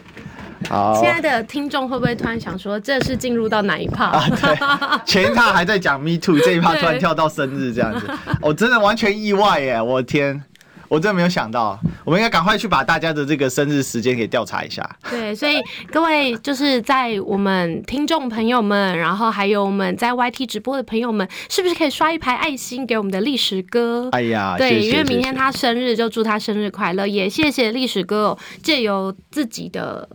[0.70, 4.06] 好，亲爱的听众会不会突然想说，这是进入到哪一趴？
[4.06, 4.58] 啊，对，
[5.06, 8.10] 前一趴还在讲 Me Too，这一趴突然跳到生日这样子，
[8.40, 9.82] 我真的完全意外耶！
[9.82, 10.42] 我的天。
[10.90, 14.98] 我真的没有想到，我们应该赶快去把大家的这个生日时间给调查一下。
[15.08, 24.10] 对，所以各位就是在我们听众朋友们，然后还有我们在 YT 直播的朋友们，是不是可以刷一排爱心给我们的历史哥？
[24.12, 27.06] 哎呀，对，谢谢因为明天他生日，就祝他生日快乐。
[27.06, 30.10] 也谢谢历史哥借由自己的，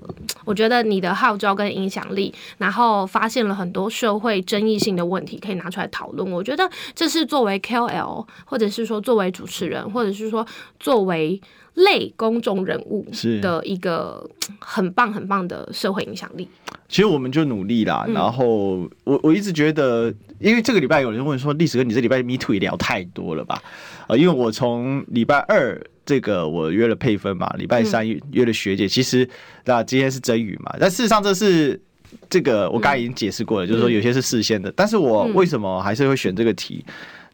[0.45, 6.29] 我觉得你的号召跟影响力，然后发现了很多社会争议性的问题，可以拿出来讨论。
[6.29, 10.45] 我觉得这是作为 KOL，或者是说作为主持人，或者是说。
[10.79, 11.41] 作为
[11.75, 13.07] 类公众人物
[13.43, 14.29] 的一个
[14.61, 16.49] 很棒很棒的社会影响力，
[16.89, 18.05] 其实我们就努力啦。
[18.07, 23.61] 嗯、然后我我一直觉得，因为这个礼拜有人问说，历史哥，你这礼拜 Me Too 也聊太多了吧？
[24.07, 29.29] 呃，因为我从礼拜二这个我约了佩芬嘛，礼拜三约了学姐，嗯、其实
[29.65, 31.81] 那今天是真语嘛，但事实上这是
[32.31, 36.85] 这个我刚才已经解释过了，嗯、就是说有些是事先的，但是我为什么还是会选这个题？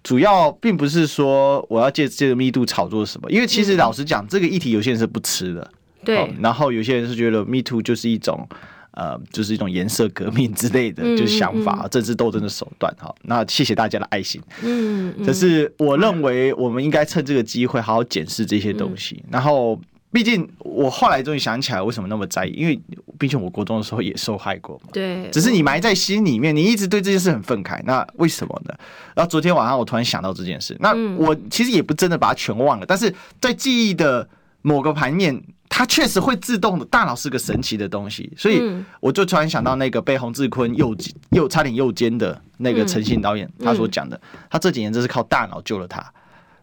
[0.03, 5.71] 主要并不是说我要借这个密度炒作什么，因为其实老实讲，这个议题有些人是不吃的，
[6.05, 6.33] 对。
[6.41, 8.49] 然后有些人是觉得 Me Too 就是一种
[8.93, 13.15] 呃，就是一种颜色革命之类的，就是想法、政治斗争的手段哈。
[13.23, 15.15] 那谢谢大家的爱心，嗯。
[15.25, 19.81] 可是我认为我们应该趁这个机会好好检视这些东西，然后。
[20.13, 22.81] 毕竟我后来终于想起来为什么那么在意，因为
[23.17, 24.91] 毕竟我国中的时候也受害过嘛。
[24.93, 27.81] 对，只是你埋在心里面，你一直对这件事很愤慨。
[27.85, 28.75] 那为什么呢？
[29.15, 34.29] 然后昨天晚上我突然想到这件事，那我其实也不真的把它全忘了，但是在记忆的
[34.63, 36.85] 某个盘面，它确实会自动的。
[36.87, 38.61] 大脑是个神奇的东西，所以
[38.99, 40.93] 我就突然想到那个被洪志坤诱
[41.31, 44.21] 诱差点诱奸的那个陈信导演，他所讲的，
[44.51, 46.13] 他这几年真是靠大脑救了他。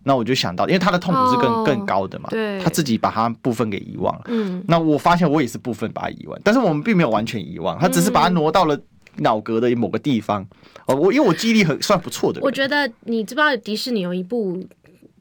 [0.08, 4.22] 那我就想到，因为他的痛苦是更更高的嘛，对，他自己把他部分给遗忘了。
[4.28, 8.80] 嗯，那我发现我也是部分把他遗忘，但是我们并没有完全遗忘，他只是把它挪到了
[9.18, 10.48] 脑壳的某个地方。
[10.86, 12.40] 哦，我因为我记忆力很算不错的。
[12.42, 14.66] 我觉得你知不知道迪士尼有一部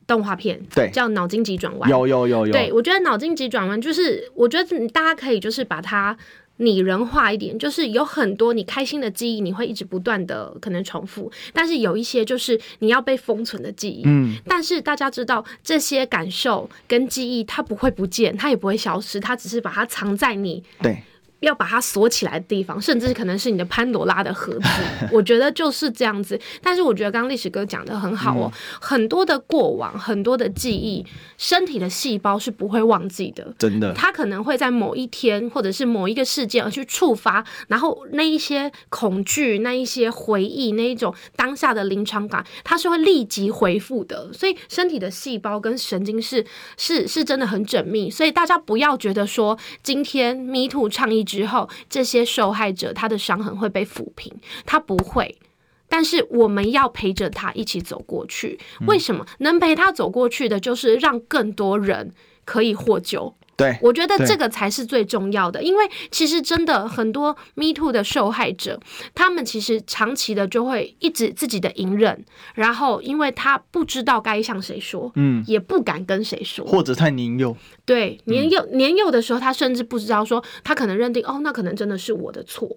[0.07, 1.90] 动画片，对，叫《脑筋急转弯》。
[1.92, 2.53] 有有有有。
[2.53, 6.16] 对，我觉得《脑筋急转弯》就是，我觉得大家可以就是把它。
[6.59, 14.03] 拟人化一点，就是有很多你开心的记忆，你会一直不断的可能重复，但是有一些就是你要被封存的记忆。
[14.05, 20.62] 嗯，但是大家知道这些感受跟记忆，它不会不见，它也不会消失，它只是把它藏在你。
[20.83, 21.03] 对。
[21.40, 24.68] 要把它锁起来的地方，甚至可能是你的潘朵拉的盒子，
[25.12, 26.40] 我觉得就是这样子。
[26.62, 31.05] 但是我觉得刚刚历史哥讲的很好哦，嗯、很多的过往，很多的记忆，
[31.37, 33.92] 身体的细胞是不会忘记的，真的。
[33.92, 44.33] 它可能会在某一天或者是某一个事件而去触发，然后那一些恐惧、那一些回忆、那一种当下的临场感，它是会立即回复的。
[44.33, 46.44] 所以身体的细胞跟神经是
[46.79, 48.11] 是是真的很缜密。
[48.11, 51.26] 所以大家不要觉得说今天 Me Too 倡议。
[51.27, 54.33] 之后，这些受害者他的伤痕会被抚平，
[54.65, 55.37] 他不会，
[55.89, 58.59] 但是我们要陪着他一起走过去。
[58.87, 62.12] 为什么能陪他走过去的，就是让更多人
[62.45, 63.35] 可以获救。
[63.57, 68.79] 对，我觉得这个才是最重要的，因为其实真的很多 Me Too 的受害者，
[69.14, 72.23] 他们其实长期的就会一直自己的隐忍，
[72.55, 82.69] 然后因为他不知道该向谁说，嗯，也不敢跟谁说，或者太年幼，对，年幼年幼的时候，他甚至不知道说，他可能认定哦，那可能真的是我的错，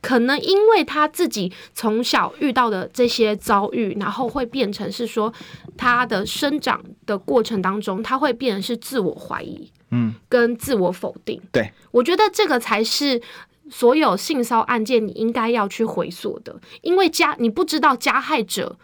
[0.00, 5.30] 可能因为他自己从小遇到的这些遭遇，然后会变成是说，
[5.76, 9.70] 他的生长的过程当中，他会变成是自我怀疑。
[9.92, 13.20] 嗯，跟自我否定，对，我觉得这个才是
[13.70, 18.76] 所有性骚案件你应该要去回溯的，因为加你不知道加害者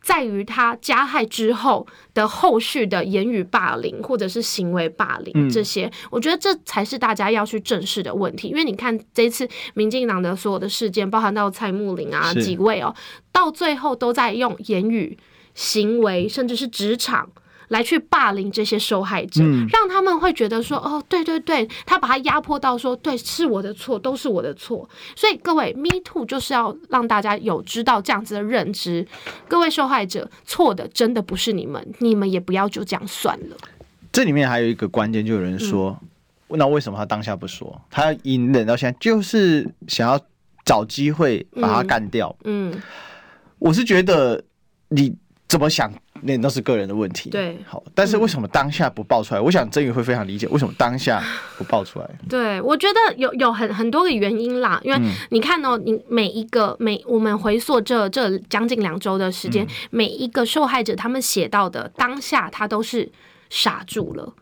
[0.00, 8.48] 在于他加害之后的后续的言语霸凌或者是行为霸凌这些，我觉得这才是大家要去正视的问题。
[8.48, 12.94] 因为你看这次民进党的所有的事件，包含到蔡穆林啊几位哦，
[13.32, 15.18] 到最后都在用言语、
[15.54, 17.30] 行为，甚至是职场。
[17.74, 29.04] 来去霸凌这些受害者，嗯、让他们会觉得说：“哦，对对对，他把他压迫到说，对，是我的错，都是我的错。”所以各位，Me Too 就是要让大家有知道这样子的认知。
[29.48, 33.56] 各位受害者，错的真的不是你们，你们也不要就这样算了。
[34.12, 35.98] 这里面还有一个关键，就有人说
[36.46, 37.82] ：“嗯、那为什么他当下不说？
[37.90, 40.16] 他隐忍到现在，就是想要
[40.64, 42.34] 找机会把他干掉。
[42.44, 42.82] 嗯”嗯，
[43.58, 44.44] 我是觉得
[44.90, 45.16] 你
[45.54, 45.88] 怎么想？
[46.22, 47.30] 那都是个人的问题。
[47.30, 49.40] 对，好，但是为什么当下不爆出来？
[49.40, 51.22] 嗯、我想郑宇会非常理解为什么当下
[51.56, 52.10] 不爆出来。
[52.28, 63.08] 对，我觉得有有很很多个原因啦，因为你看哦、喔，你每一个每我们回溯这这将近两周的时间，嗯、每一个受害者他们写到的当下，他都是
[63.48, 64.34] 傻住了，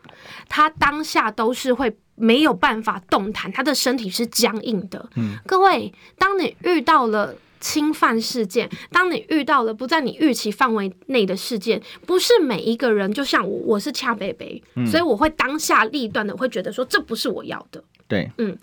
[0.49, 5.07] 他当下都是会没有办法动弹，他的身体是僵硬的。
[5.17, 7.35] 嗯，各位，当你遇到了。
[7.63, 17.81] 侵犯事件，当你遇到了不在你预期范围内的事件，不是每一个人，就像我，我是恰北北，嗯、所以我会当下立断的会觉得说，这不是我要的。
[18.05, 18.55] 对，嗯，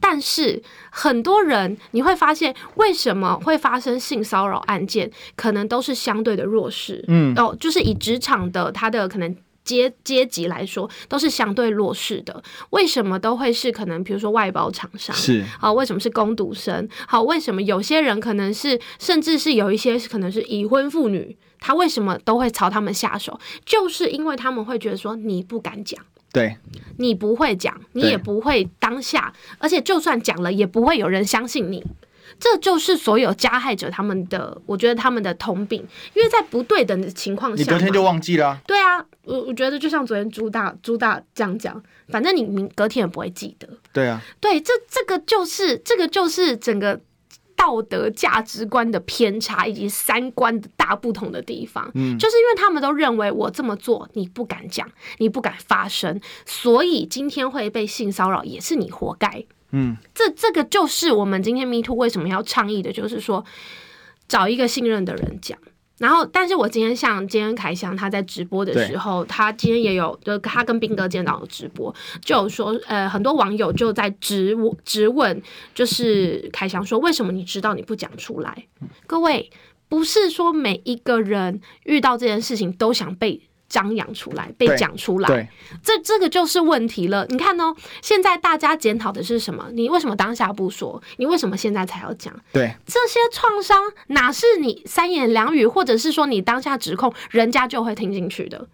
[0.00, 9.36] 但是很多人你会发现，为什么会发生性骚扰案件，可能都是相对的弱势，嗯，哦，就是以职场的他的可能。
[9.64, 14.02] 阶阶级来说都是相对弱势的，为什么都会是可能？
[14.02, 16.88] 比如说外包厂商是好，为什么是工读生？
[17.06, 23.38] 好，为什么有些人可能是，甚至是有一些可能是已婚妇女，她为什么都会朝他们下手？
[23.64, 26.00] 就是因为他们会觉得说你不敢讲，
[26.32, 26.56] 对，
[26.98, 31.84] 你不会讲，你也不会当下，而且就算讲了，也不会有人相信你。
[32.38, 38.60] 这就是所有加害者他们的，我觉得他们的通病，因为在不对等的情况下，你隔天就忘记了。
[38.66, 43.68] 对啊，我我觉得就像昨天朱大朱大这样讲，反正你明隔天也不会记得。
[43.92, 47.00] 对啊，对，这这个就是这个就是整个
[47.54, 51.90] 道德价值观的偏差以及三观的大不同的地方。
[51.94, 59.44] 嗯，就是因为他们都认为我这么做你不敢讲，你不敢发声，所以今天会被性骚扰也是你活该。
[59.72, 63.44] 嗯，这这个就是我们今天 Me Too 为什么要倡议的，就是说
[64.28, 65.58] 找一个信任的人讲。
[65.98, 75.40] 然后，但是我今天像今天凯翔他在直播的时候，他今天也有，就他跟斌哥见到有直播，就有说，呃，很多网友就在质质问，
[75.74, 78.66] 就是凯翔说，为什么你知道你不讲出来？
[79.06, 79.48] 各位，
[79.88, 83.40] 不是说每一个人遇到这件事情都想被。
[83.72, 85.48] 张扬出来，被讲出来，
[85.82, 87.26] 这这个就是问题了。
[87.30, 89.66] 你看哦，现在大家检讨的是什么？
[89.72, 91.02] 你为什么当下不说？
[91.16, 92.34] 你为什么现在才要讲？
[92.52, 98.68] 对，这些创伤哪是你三言两语，或者是说你当下指控，人家就会听进去的？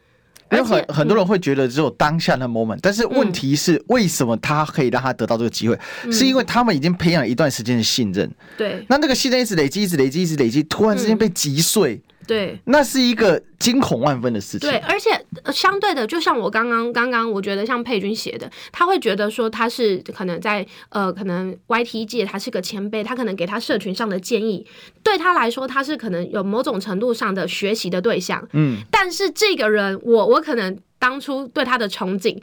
[0.51, 5.79] 有很很多人会觉得只有当下的 moment，但是问题是，为什么他可以让他得到这个机会？
[6.11, 8.29] 是因为他们已经培养了一段时间的信任。
[8.57, 12.03] 对，那那个信任一直累积，一直累积，一直累积，突然之间被击碎。
[12.29, 14.69] 对，那是一个惊恐万分的事情。
[14.69, 15.11] 对，而且
[15.51, 24.67] 相对的，就像我刚刚刚刚，我觉得像佩君写的，他会觉得说他是可能在呃，可能 YT 界他是个前辈，他可能给他社群上的建议，
[25.03, 28.47] 对他来说他是可能有某种程度上的学习的对象。
[28.53, 32.39] 嗯，但是这个人，我我可能当初对他的憧憬，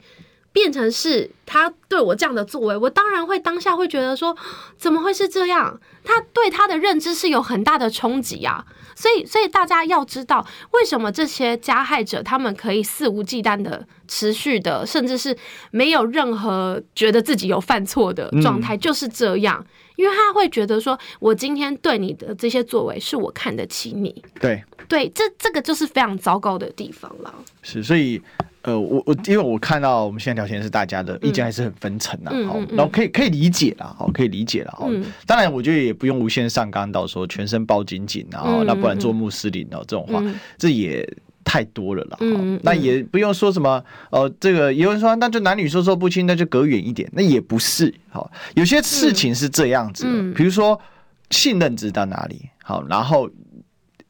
[0.56, 4.34] 变成是他对我这样的作为，我当然会当下会觉得说，
[4.78, 5.78] 怎么会是这样？
[6.02, 8.64] 他对他的认知是有很大的冲击啊。
[8.94, 15.36] 所以，所以大家要知道，为什么这些加害者他们可以肆无忌惮的、持续的，甚至是
[15.70, 19.62] 没有任何觉得自己有犯错的状态，就是这样。
[19.62, 24.24] 嗯、因为他会觉得说，我今天对你的这些作为，是我看得起你。
[24.40, 27.34] 对，对，这这个就是非常糟糕的地方了。
[27.60, 28.22] 是，所以。
[28.66, 34.90] 呃，我我因为我看到我们现在聊天是大家的意见还是很分层的，好，然后可以可以理解了，好，可以理解了，好，
[35.24, 40.20] 当然我觉得也不用无限上纲到说全身包紧紧，然后那不然做穆斯林哦这种话，
[40.58, 41.08] 这也
[41.44, 42.18] 太多了了，
[42.64, 50.76] 那也不用说什么呃，这个有人说那就男女授受不亲，那就隔远一点，那也不是，好，有些事情是这样子的，比如说
[51.30, 53.30] 信任值到哪里，好，然后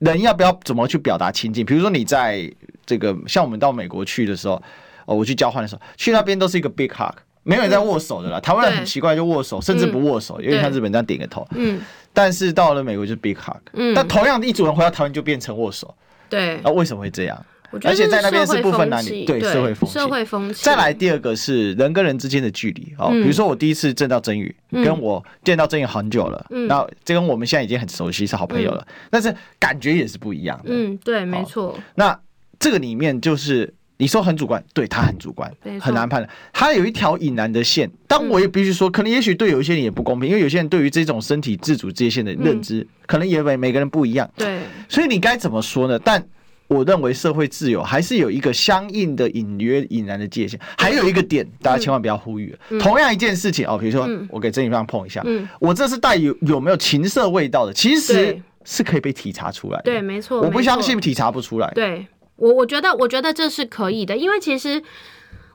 [0.06, 2.50] 人要不要怎么去表达亲近，比如说你在。
[2.88, 4.62] 这个像我们到美国去的时候，
[5.06, 8.38] 哦，我去交换的时候，去那边都是一个 big hug，没有人在握手的啦。
[8.38, 11.44] 台湾人很奇怪，就握手，甚至不握手，有点像日本这样点个头。
[11.56, 11.80] 嗯。
[12.12, 13.56] 但是到了美国就是 big hug。
[13.72, 13.92] 嗯。
[13.92, 15.92] 但同样的一组人回到台湾就变成握手。
[16.28, 16.58] 对。
[16.58, 17.44] 啊，为什么会这样？
[17.82, 19.94] 而且在那边是不分男女，对社会风气。
[19.98, 20.64] 社会风气。
[20.64, 30.64] 再来第二个是人跟人之间的距离哦，比如说我第一次见到真宇，跟我见到真宇很久了，那这跟我们现在已经很熟悉，是好朋友了，但是感觉也是不一样的。
[30.68, 31.78] 嗯，对，没错。
[31.94, 32.18] 那
[32.58, 35.50] 这个里面就是你说很主观，对他很主观，
[35.80, 36.28] 很难判断。
[36.52, 44.30] 他有一条隐然的线，但我也必须说，可能也许对有一些人也不公平，因为有些人对于这种身体自主界限的认知，可能也每每个人不一样。
[44.36, 45.98] 对，所以你该怎么说呢？
[45.98, 46.22] 但
[46.68, 52.58] 我认为社会自由还是有一个相应的隐约隐然的界限，还有一个点，大家千万不要忽略。
[52.80, 55.24] 同样一件事情哦，比如说我给曾宇芳碰一下，
[55.60, 59.84] 我这是带有有没有情色味道的，其实是可以被体察出来的。
[59.84, 61.70] 对，没错，我不相信体察不出来。
[61.74, 62.04] 对，
[62.36, 64.82] 我我觉得我觉得这是可以的，因为其实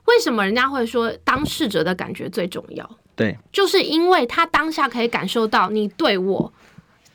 [0.06, 2.88] 为什么人家会说当事者的感觉最重要？
[3.14, 6.52] 对，就是因为他当下可以感受到你对我。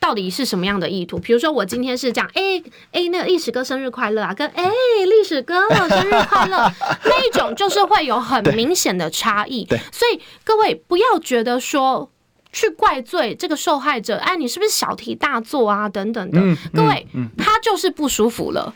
[0.00, 1.18] 到底是什么样的意图？
[1.18, 4.64] 比如说，我今天是讲，哎哎，那个历史哥生日快乐啊，跟哎
[5.04, 6.72] 历史哥生日快乐
[7.04, 9.66] 那一种，就是会有很明显的差异。
[9.92, 12.10] 所以各位不要觉得说
[12.52, 15.88] 去怪罪这个受害者，哎，你是不是小题大做啊？
[15.88, 16.40] 等等的。
[16.72, 18.72] 各位，他就是不舒服了，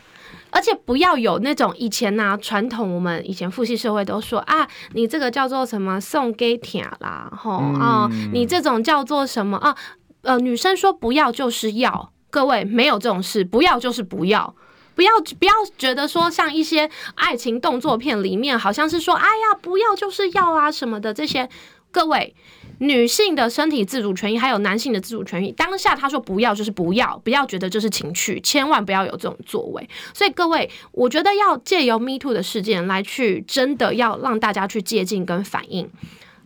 [0.51, 9.75] 而且不要有那种以前呐，传统我们以前父系社会都说啊，你这个叫做什么送给舔啦，吼啊，你这种叫做什么啊？
[10.23, 14.55] 呃，女生说不要就是要，各位没有这种事，不要就是不要，
[14.95, 21.49] 不要不要觉得说像一些爱情动作片里面，好像是说哎呀不要就是要啊什么的这些，
[21.91, 22.35] 各位
[22.79, 29.89] 女性的身体自主权益还有男性的自主权益，当下他说不要就是不要，不要觉得这是情趣，千万不要有这种作为。
[30.15, 35.91] 所以各位，我觉得要借由 Me Too 的事件来去真的要让大家去接近跟反应。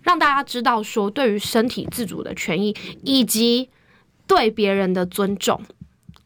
[0.07, 3.69] 让大家知道说，对于身体自主的权益以及
[4.29, 5.61] 对别人的尊重，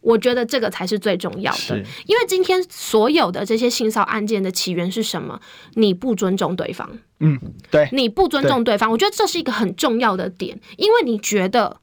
[0.02, 1.78] 我觉得这个才是最重要的。
[2.04, 5.40] 因为今天所有的这些性骚案件的起源是什么？
[5.76, 6.98] 你不尊重对方。
[7.20, 10.60] 嗯，对，你不尊重对方，我觉得这是一个很重要的点。
[10.76, 11.78] 因为你觉得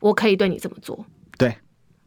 [0.00, 1.04] 我可以对你这么做，
[1.36, 1.54] 对，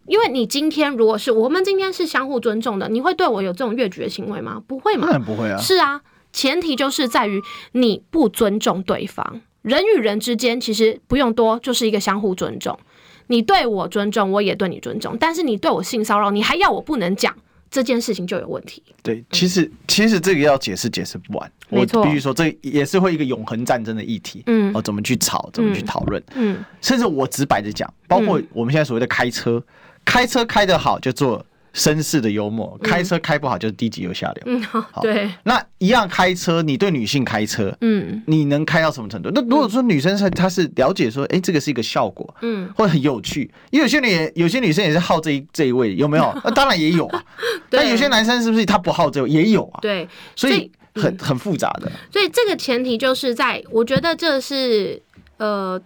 [0.08, 4.60] 因为你今天如果是我们今天是相互尊重的，你会对我有这种越矩的行为吗？
[4.68, 5.04] 不会吗？
[5.04, 5.58] 当然不会啊。
[5.60, 6.02] 是啊。
[6.32, 7.42] 前提就是在于
[7.74, 9.42] 你不尊重对方。
[9.62, 12.80] 人与人之间其实不用多，就是一个相互尊重。
[13.28, 15.18] 你对我尊重，我也对你尊重。
[15.20, 17.36] 但是你对我性骚扰，你还要我不能讲
[17.70, 18.82] 这件事情，就有问题。
[19.04, 21.52] 对，其实其实这个要解释解释不完。
[21.70, 24.42] 我必须说，这也是会一个永恒战争的议题。
[24.48, 26.24] 嗯，哦，怎么去吵，怎么去讨论？
[26.36, 29.62] 嗯，甚至我直白的讲，包括我们现在所谓的开车，
[30.06, 31.46] 开车开得好就做。
[31.74, 34.44] 绅士的幽默，开车开不好就是低级又下流。
[34.48, 35.30] 嗯，好， 对。
[35.44, 39.30] 那一样开车，你对女性开车，嗯，你能开到什么程度？
[39.34, 46.34] 那如果说女生是她是了解说，哎，这个是一个效果，嗯，或者很有趣，因为有些人也有些女生也是好这一这一位，有没有？
[46.44, 47.24] 那当然也有啊。
[47.70, 49.80] 但有些男生是不是他不好这个也有啊？
[49.82, 51.92] 对，所以很很复杂的。
[52.12, 55.00] 所以这个前提就是在，我觉得这是
[55.38, 55.80] 呃，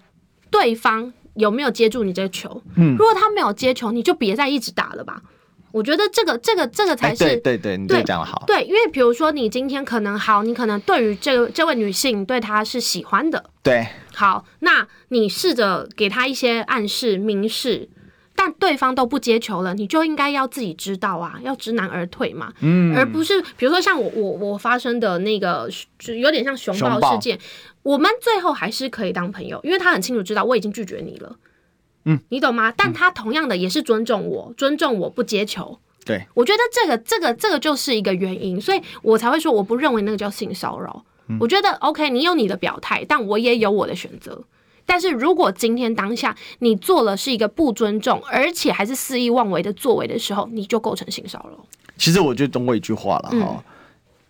[0.49, 2.61] 对方有没有接住你这个球？
[2.75, 5.21] 嗯，如果他没有接球，你就别再一直打了吧。
[5.73, 8.43] 我觉得这个、这个、这个才是、欸、对对对，你这讲的好。
[8.45, 13.43] 对，因为比如说你今天可能好，你可能对于这个这位女性对她是喜欢的。
[13.63, 13.87] 对。
[14.13, 17.89] 好，那你试着给她一些暗示、明示，
[18.35, 22.53] 但对方都不接球了，你就应该要自己知道啊，要知难而退嘛。
[22.59, 22.95] 嗯。
[22.95, 25.67] 而不是比如说像我我我发生的那个，
[25.97, 27.39] 就有点像熊抱事件，
[27.81, 31.35] 我们最后还是可以当朋友，因为他很清楚知道我已经拒绝你了。
[32.05, 32.73] 嗯，你懂吗？
[32.75, 35.79] 但他同样的也是尊重我，嗯、尊重我不接球。
[36.05, 41.03] 对，我觉得这个、这个、这个就是一个原因，所以我才会说我不认为那个叫性骚扰。
[41.29, 44.43] 嗯、我觉得 OK，你有你的表态，但我也有我的选择。
[44.85, 51.65] 但是如果今天当下你做了是一个不尊重，而且还是肆意妄为的作为的时候，你就构成性骚扰。
[51.97, 53.63] 其实我就懂我一句话了哈，嗯、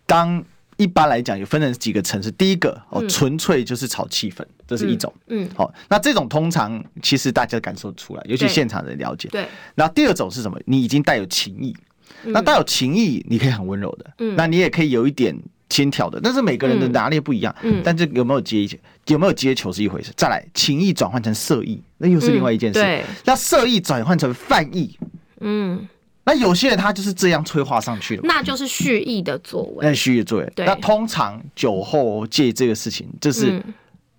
[0.06, 0.46] 当。
[0.78, 2.32] 一般来讲，有分成几个层次。
[2.32, 5.14] 第一个哦，纯粹就是炒气氛，这是一种。
[5.28, 9.30] 嗯，好，那这种通常其实大家感受出来，尤其现场人了解。
[9.30, 9.48] 对。
[9.76, 10.60] 那第二种是什么？
[10.66, 11.76] 你已经带有情意。
[12.24, 14.14] 那带有情意，你可以很温柔的。
[14.20, 14.36] 嗯。
[14.36, 15.36] 那你也可以有一点
[15.70, 17.54] 轻佻的，但是每个人的拿捏不一样。
[17.62, 17.82] 嗯。
[17.84, 18.78] 但这有没有接球？
[19.08, 20.12] 有没有接球是一回事。
[20.16, 22.80] 再来，情意转换成色意，那又是另外一件事。
[22.80, 23.04] 对。
[23.26, 24.98] 那色意转换成犯意。
[25.42, 25.88] 嗯。
[26.26, 29.86] 那有些人他就是这样催化上去的，那就是蓄意的作为。
[29.86, 33.62] 那蓄意作为，那通常酒后借这个事情，这是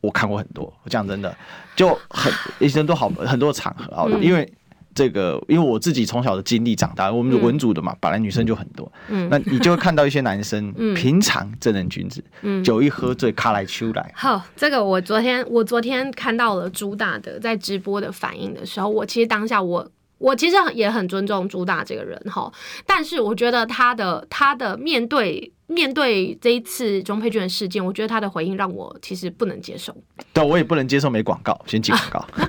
[0.02, 0.70] 我看过很多。
[0.82, 1.34] 我讲真的，
[1.74, 4.46] 就很一生都好很多场合啊，因为
[4.94, 8.92] 这个，因为我自己从小的经历长大，我们文组的嘛，本来女生就很多。
[9.09, 9.26] 嗯。
[9.30, 12.22] 那你就会看到一些男生， 平常正人君子，
[12.62, 14.12] 酒一喝醉，卡来秋来。
[14.14, 19.90] 好，这个我昨天我昨天看到了朱大的在直播的反应的时候，我其实当下我。
[20.19, 22.53] 我其实也很尊重朱大这个人哈，
[22.87, 29.95] 但是我觉得他的他的面对面对这一次中配卷事件，我觉得他的回应让我其实不能接受。
[30.33, 32.27] 对，我也不能接受没广告，先进广告。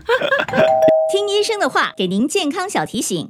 [1.11, 3.29] 听医生的话，给您健康小提醒。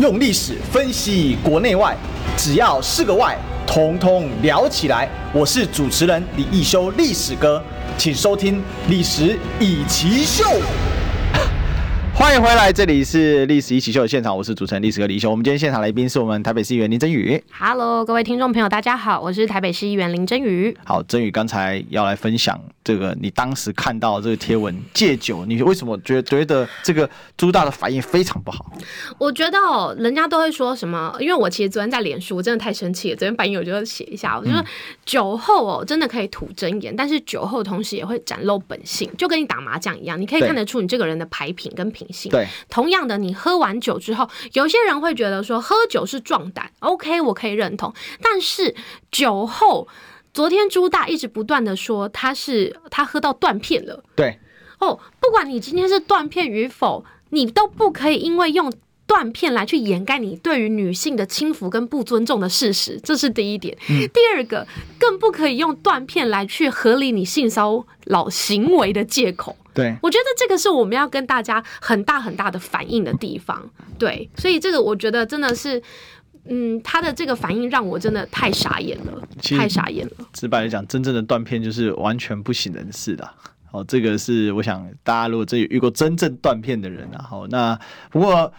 [0.00, 1.94] 用历史分析国内外，
[2.34, 3.36] 只要是个“外”，
[3.68, 5.06] 统统聊起来。
[5.30, 7.62] 我是主持人李易修，历史哥，
[7.98, 8.56] 请收听
[8.88, 10.44] 《历史以奇秀》。
[12.14, 15.30] 欢迎回来，这里是历史一起秀的现场，我是主持人历史哥李修。
[15.30, 17.42] 我们今天现场来宾是我们台北市议员林真宇。
[17.52, 20.74] Hello，各位听众朋友，大家好，我是台北市议员林真宇。
[20.82, 22.58] 好，真宇刚才要来分享
[22.90, 28.66] 这个，你当时看到这个贴文戒酒，你为什么觉得觉得这个朱大的反应非常不好？
[29.16, 31.14] 我觉得哦，人家都会说什么？
[31.20, 33.16] 因为我其实昨天在脸书，我真的太生气了。
[33.16, 34.64] 昨天反应我就写一下，我就说
[35.06, 42.32] 酒后哦，真的可以吐真言，但是酒后同时也会展露本性，就跟你打麻将一样，你可以看得出你这个人的牌品跟品性。
[42.32, 47.94] 对，同样的，你喝完酒之后，有些人会觉得说喝酒是壮胆，OK，我可以认同。
[48.20, 48.74] 但是
[49.12, 49.86] 酒后，
[50.32, 54.02] 昨天朱大一直不断的说他是他喝到断片了。
[54.14, 54.38] 对，
[54.78, 58.72] 哦，不管你今天是断片与否，你都不可以因为用
[59.06, 63.76] 断片来去掩盖你对于女性的轻浮跟不尊重的事实，这是第一点。
[63.88, 64.66] 嗯、第二个，
[65.00, 69.56] 更不可以用断片来去合理你性骚扰行为的借口。
[69.74, 73.68] 对，我觉得这个是我们要跟大家很大很大的反应的地方。
[73.98, 75.82] 对，所以这个我觉得真的是，
[76.46, 79.22] 嗯，他的这个反应让我真的太傻眼了，
[79.56, 80.12] 太傻眼了。
[80.32, 83.28] 直白的讲，真正的断片就是完全不省人事的。
[83.70, 87.78] 哦，这个是我想大家如果真有遇过真正断片的人啊，好，那
[88.10, 88.52] 不过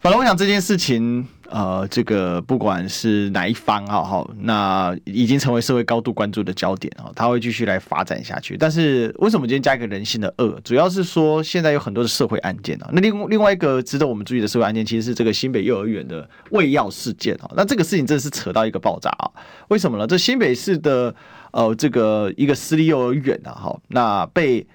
[0.00, 1.26] 反正我想这件事情。
[1.50, 8.56] 呃，这个不管是哪一方哈，好，那已经成为社会高度关注的焦点啊，他会继续来发展下去。
[8.56, 10.60] 但是为什么今天加一个人性的恶？
[10.62, 12.88] 主要是说现在有很多的社会案件啊。
[12.92, 17.50] 那另另外一个值得我们注意的社会案件，其实是这个新北幼儿园的喂药事件啊。
[17.56, 19.30] 那这个事情真的是扯到一个爆炸啊！
[19.68, 20.06] 为什么呢？
[20.06, 21.12] 这新北市的
[21.50, 24.66] 呃这个一个私立幼儿园啊，哈，那被。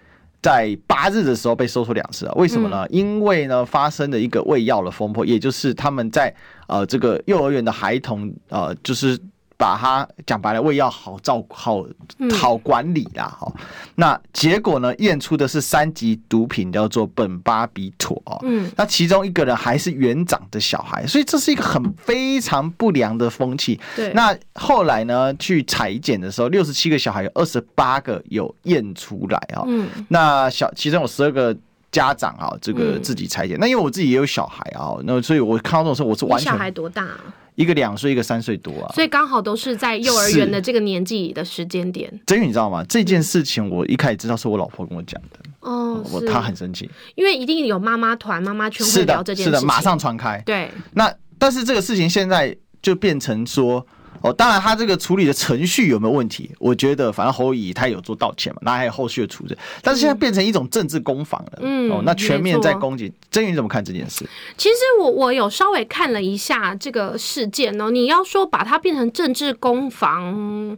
[0.46, 2.34] 在八日的时候被搜出两次啊？
[2.36, 2.86] 为什么呢？
[2.90, 6.32] 因为呢发生了一个喂药的风波，也就是他们在
[6.68, 9.20] 呃这个幼儿园的孩童呃就是。
[9.58, 11.86] 把它讲白了，胃药好照顾，好
[12.34, 13.66] 好管理啦，哈、嗯。
[13.96, 18.38] 那结果呢，验出的是三级毒品，叫做苯巴比妥哦。
[18.44, 23.80] 嗯，那其中一个人还是园长的小孩，所以这是一个很非常不良的风气。
[23.96, 24.12] 对。
[24.14, 29.64] 那后来呢，去裁检的时候，六十七个小孩有二十八个有验出来啊。
[29.66, 29.88] 嗯。
[30.10, 31.56] 那小其中有十二个
[31.92, 33.58] 家长啊，这个自己采检。
[33.60, 36.52] 那因为我自己也有小孩啊，那所以我看到这种时候，我是完全。
[36.52, 37.20] 小孩多大啊？
[37.56, 42.12] 一个两岁，一个三岁多啊，所以刚好都是在幼儿园的这个年纪的时间点。
[42.26, 42.84] 真宇，你知道吗？
[42.88, 45.40] 这件事情我一开始知道是我老婆跟我讲的。
[45.62, 50.42] 哦，我她很生气，因为一定有妈妈团、妈妈圈会聊这件事情，是的，马上传开。
[50.46, 53.86] 对，那但是这个事情现在就变成说。
[54.26, 56.50] 哦，当然，他这个处理的程序有没有问题？
[56.58, 59.56] 我觉得，反正侯乙他有做道歉嘛，那还有后续的处置。
[59.84, 63.14] 但是现在变成一种政治攻防了，嗯，哦，那全面在攻击。
[63.30, 64.28] 曾云怎么看这件事？
[64.58, 70.76] 其实我我有稍微看了一下这个事件哦，你要说把它变成政治攻防。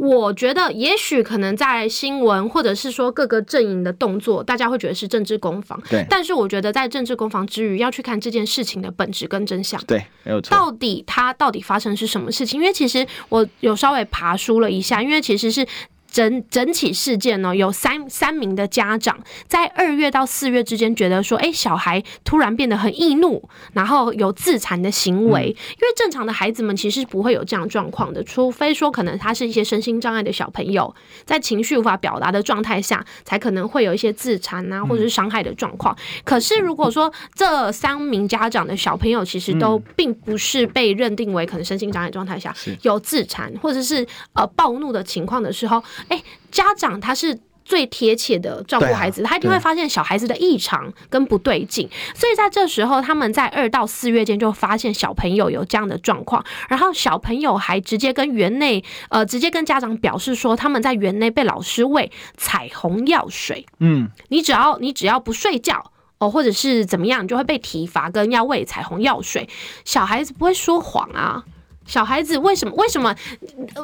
[0.00, 5.78] 我觉得也许可能在新闻或者是说各个阵营的动作，大家会觉得是政治攻防。
[5.90, 6.06] 对。
[6.08, 9.78] 但是我觉得在政治攻防之余，要去看这件事情的本质跟真相。
[9.86, 10.50] 对，没有错。
[10.50, 12.58] 到底它到底发生是什么事情？
[12.58, 15.66] 因为其实我有稍微爬书了一下，因为其实是。
[16.10, 25.48] 整整起事件呢，有三三名的家长在二月到四月之间觉得说，哎，小孩突然变得很易怒，然后有自残的行为。
[25.48, 30.92] 因为正常的孩子们其实不会有这样状况的，除非说可能他是一些身心障碍的小朋友，
[31.24, 35.96] 在情绪无法表达的状态下，才可能会有一些自残啊，或者是伤害的状况。
[36.24, 45.82] 可是如果说这三名家长的小朋友其实都并不是被认定为可能身心障碍状态下有自残或者是呃暴怒的情况的时候。
[46.08, 63.64] 哎、欸，家长他是最贴切的照顾孩子，啊、他一定会发现小孩子的异常跟不对劲，所以在这时候，他们在二到四月间就发现小朋友有这样的状况，然后小朋友还直接跟园内呃，直接跟家长表示说，他们在园内被老师喂彩虹药水。
[63.78, 65.92] 嗯，你只要你只要不睡觉。
[66.18, 69.48] 哦，或者是怎么样，你就会被体罚跟要喂彩虹药水。
[69.86, 71.42] 小孩子不会说谎啊，
[71.86, 72.74] 小孩子为什么？
[72.74, 73.16] 为什么？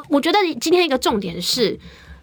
[0.09, 1.79] 我觉得今天一个重点是。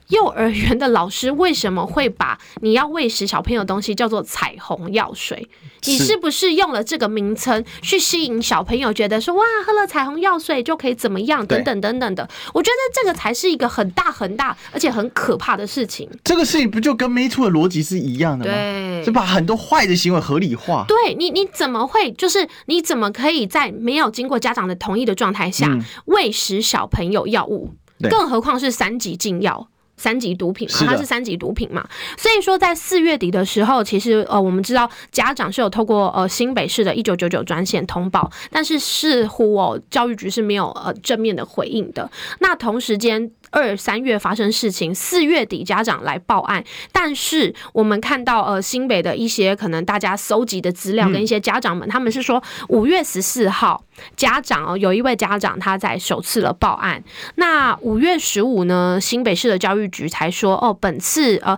[0.09, 5.49] 幼儿园的老师为什么会把你要喂食小朋友的东西叫做彩虹药水？
[5.87, 11.47] 你是不是用了这个名称去吸引小朋友，觉得说哇，喝了彩虹药水就可以怎么样？
[11.47, 12.29] 等等等等的。
[12.53, 16.09] 我觉得这个才是一个很大很大而且很可怕的事情。
[16.23, 18.53] 这个事情不就跟 Me Too 的逻辑是一样的吗？
[18.53, 20.85] 对，就把很多坏的行为合理化。
[20.89, 22.11] 对你，你怎么会？
[22.13, 25.69] 就是你怎么可以在没有经过家长的同意的状态下
[26.07, 27.75] 喂食小朋友药物？
[28.11, 29.69] 更何况是三级禁药。
[29.97, 31.87] 三级毒品嘛，它是三级毒品嘛，
[32.17, 42.11] 所以说在四月底的时候，其实呃，我们知道家长是有透过呃新北市的一九九九专线通报，但是似乎哦教育局是没有呃正面的回应的。
[42.41, 43.31] 那同时间。
[43.55, 53.85] 二三月发生事情，四月底家长来报案，但是我们看到呃新北的一些可能大家搜集的资料跟一些家长们，他们是说五月十四号
[54.17, 57.03] 家长哦有一位家长他在首次了报案，
[57.37, 61.57] 那五月十五呢新北市的教育局才说哦本次呃。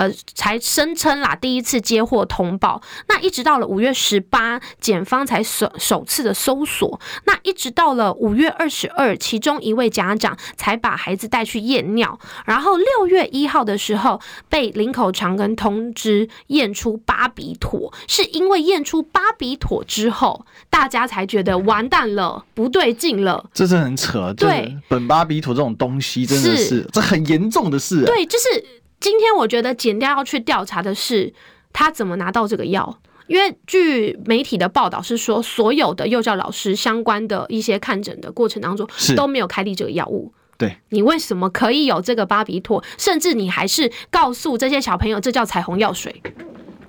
[0.00, 28.80] 呃，才声称啦，第一次接获通报，那一直到了五月十八，检方才首首次的搜索，那一直到了五月二十二，其中一位家长才把孩子带去验尿，然后六月一号的时候被林口长庚通知验出巴比妥，是因为验出巴比妥之后，大家才觉得完蛋了，不对劲了，这是很扯，对，苯巴比妥这种东西真的是，是这很严重的事，对，就是。
[29.00, 31.32] 今天我觉得检调要去调查的是
[31.72, 38.86] 他怎么拿到这个药，因为据媒体的报道是说，所有的幼教老师相关的一些看诊的过程当中
[39.16, 40.32] 都没有开立这个药物。
[40.58, 42.84] 对，你为什么可以有这个巴比妥？
[42.98, 46.22] 甚至你还是告诉这些小朋友这叫彩虹药水，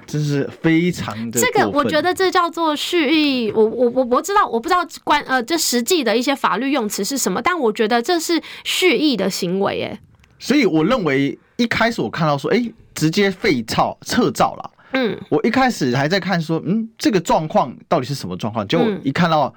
[0.06, 1.40] 真是非常的。
[1.40, 3.50] 这个我觉得这叫做蓄意。
[3.52, 9.84] 我我我我知道，我不知道关呃这实际的一些法律用词是什么，但我觉得这是蓄意的行为。
[9.84, 10.02] 哎，
[10.38, 11.40] 所以我认为。
[11.62, 14.72] 一开始我看到说，哎、欸，直接废照撤照了。
[14.94, 18.68] 嗯，我一开始还在看说，嗯，这个状况到底是什么状况？
[18.68, 19.54] 结果一看到，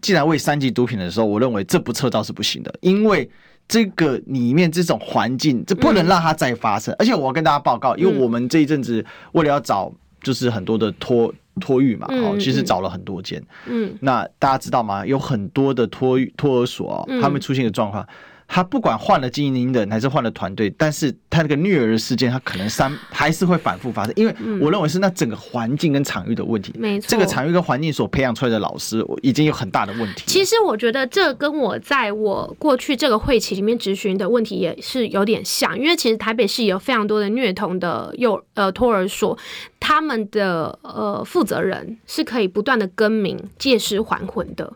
[0.00, 3.28] 既然为三级毒品的时候，我认为这不撤照是不行的，因为
[3.68, 6.96] 这个里面这种环境，这不能让它再发生。
[6.98, 9.92] 而且我要跟大家报告，因为我们这一阵子为了要找，
[10.22, 13.40] 就是很多的托托育嘛，哦，其实找了很多间。
[13.66, 15.04] 嗯，那大家知道吗？
[15.04, 18.06] 有很多的托育托儿所哦，他们出现的状况。
[18.54, 26.72] 他不管换了经营人还是换了团队，但是他那个虐儿事件，他可能三 还是会反复发生，因为我认为是那整个环境跟场域的问题。
[26.78, 30.22] 没错，这个场域跟环境所培养出来的老师已经有很大的问题。
[30.26, 39.36] 其实我觉得这跟我在我过去这个会期里面咨询的问题也是有点像，因为其实台北市有非常多的虐童的幼呃托儿所，
[39.80, 44.72] 他们的呃负责人是可以不断的更名、借尸还魂的。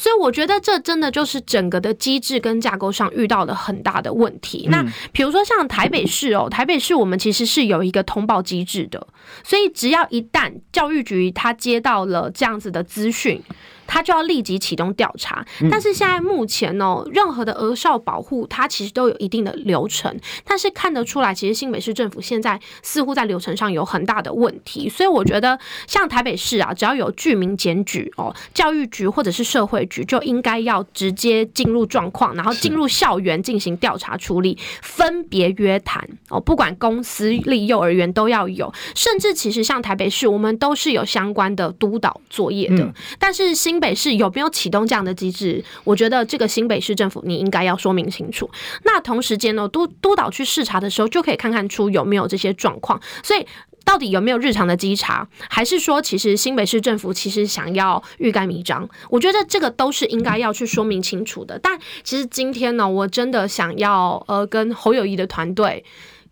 [0.00, 4.66] 所以我觉得这真的就是整个的机制跟架构上遇到了很大的问题。
[4.70, 4.82] 那
[5.12, 9.06] 比如说像台北市哦，台北市我们其实是有一个通报机制的，
[9.44, 13.42] 所以只要一旦教育局他接到了这样子的资讯。
[13.90, 45.64] 他就要立即启动调查，但是现在目前呢、喔，任何的儿少保护，它其实都有一定的流程，但是看得出来，其实新北市政府现在似乎在流程上有很大的问题，所以我觉得像台北市啊，只要有居民检举哦，教育局或者是社会局就应该要直接进入状况，然后进入校园进行调查处理，分别约谈哦，不管公私立幼儿园都要有，甚至其实像台北市，我们都是有相关的督导作业的，但是新北市有没有启动这样的机制？
[45.82, 48.48] 我觉得这个新北市政府你应该要说明清楚。
[48.84, 53.00] 那同时间呢，督督导去视察的时候，就可以看看出有没有这些状况。
[53.22, 53.46] 所以
[53.84, 58.88] 到底有没有日常的稽查，还是说其实新北市政府其实想要欲盖弥彰？
[59.08, 61.58] 我觉得这个都是应该要去说明清楚的。
[61.58, 65.84] 但其实今天呢，我真的想要呃跟侯友谊的团队。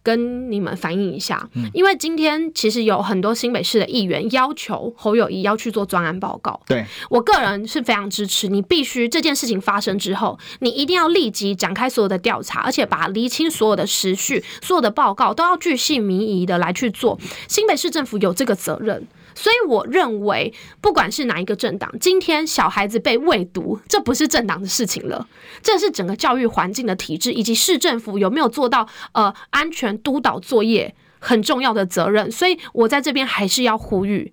[0.02, 6.58] 跟你们反映一下，因为今天其实有很多新北市的议员要求侯友谊要去做专案报告。
[6.66, 17.18] 对，我个人是非常支持，你必须这件事情发生之后，你一定要立即展开所有的调查，而且把厘清所有的时序，所有的报告都要据细靡遗的来去做。
[17.46, 19.06] 新北市政府有这个责任。
[19.38, 25.28] 所以我认为，不管是哪一个政党，今天小孩子被喂毒，这不是政党的事情了，
[25.62, 32.28] 这是整个教育环境的体制以及市政府有没有做到呃安全督导作业很重要的责任。
[32.32, 34.32] 所以我在这边还是要呼吁，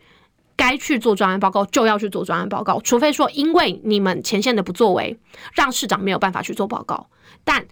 [0.56, 5.20] 该去做专案报告就要去做专案报告，除非说因为你们前线的不作为，
[5.53, 7.08] 让市长没有办法去做报告，
[7.43, 7.68] 但。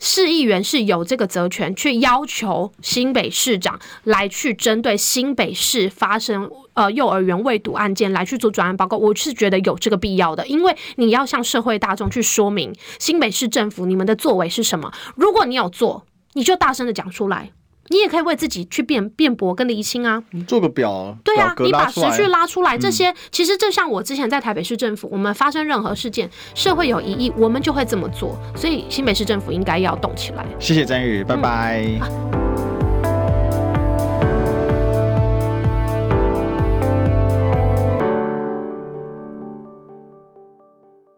[0.00, 14.92] 市议员是有这个责权去要求新北市长来去针对新北市发生呃幼儿园未读案件来去做专案报告，我是觉得有这个必要的，因为你要向社会大众去说明新北市政府你们的作为是什么。
[15.16, 17.52] 如果你有做，你就大声的讲出来。
[17.88, 30.44] 你也可以为自己去辩辩驳跟厘清啊，做个表，对啊，你把时序拉出来，嗯、这些其实就像我之前在台北市政府，我们发生任何事件，社会有疑义，我们就会这么做，所以新北市政府应该要动起来。
[30.58, 31.84] 谢谢詹宇，拜拜。
[31.84, 32.63] 嗯啊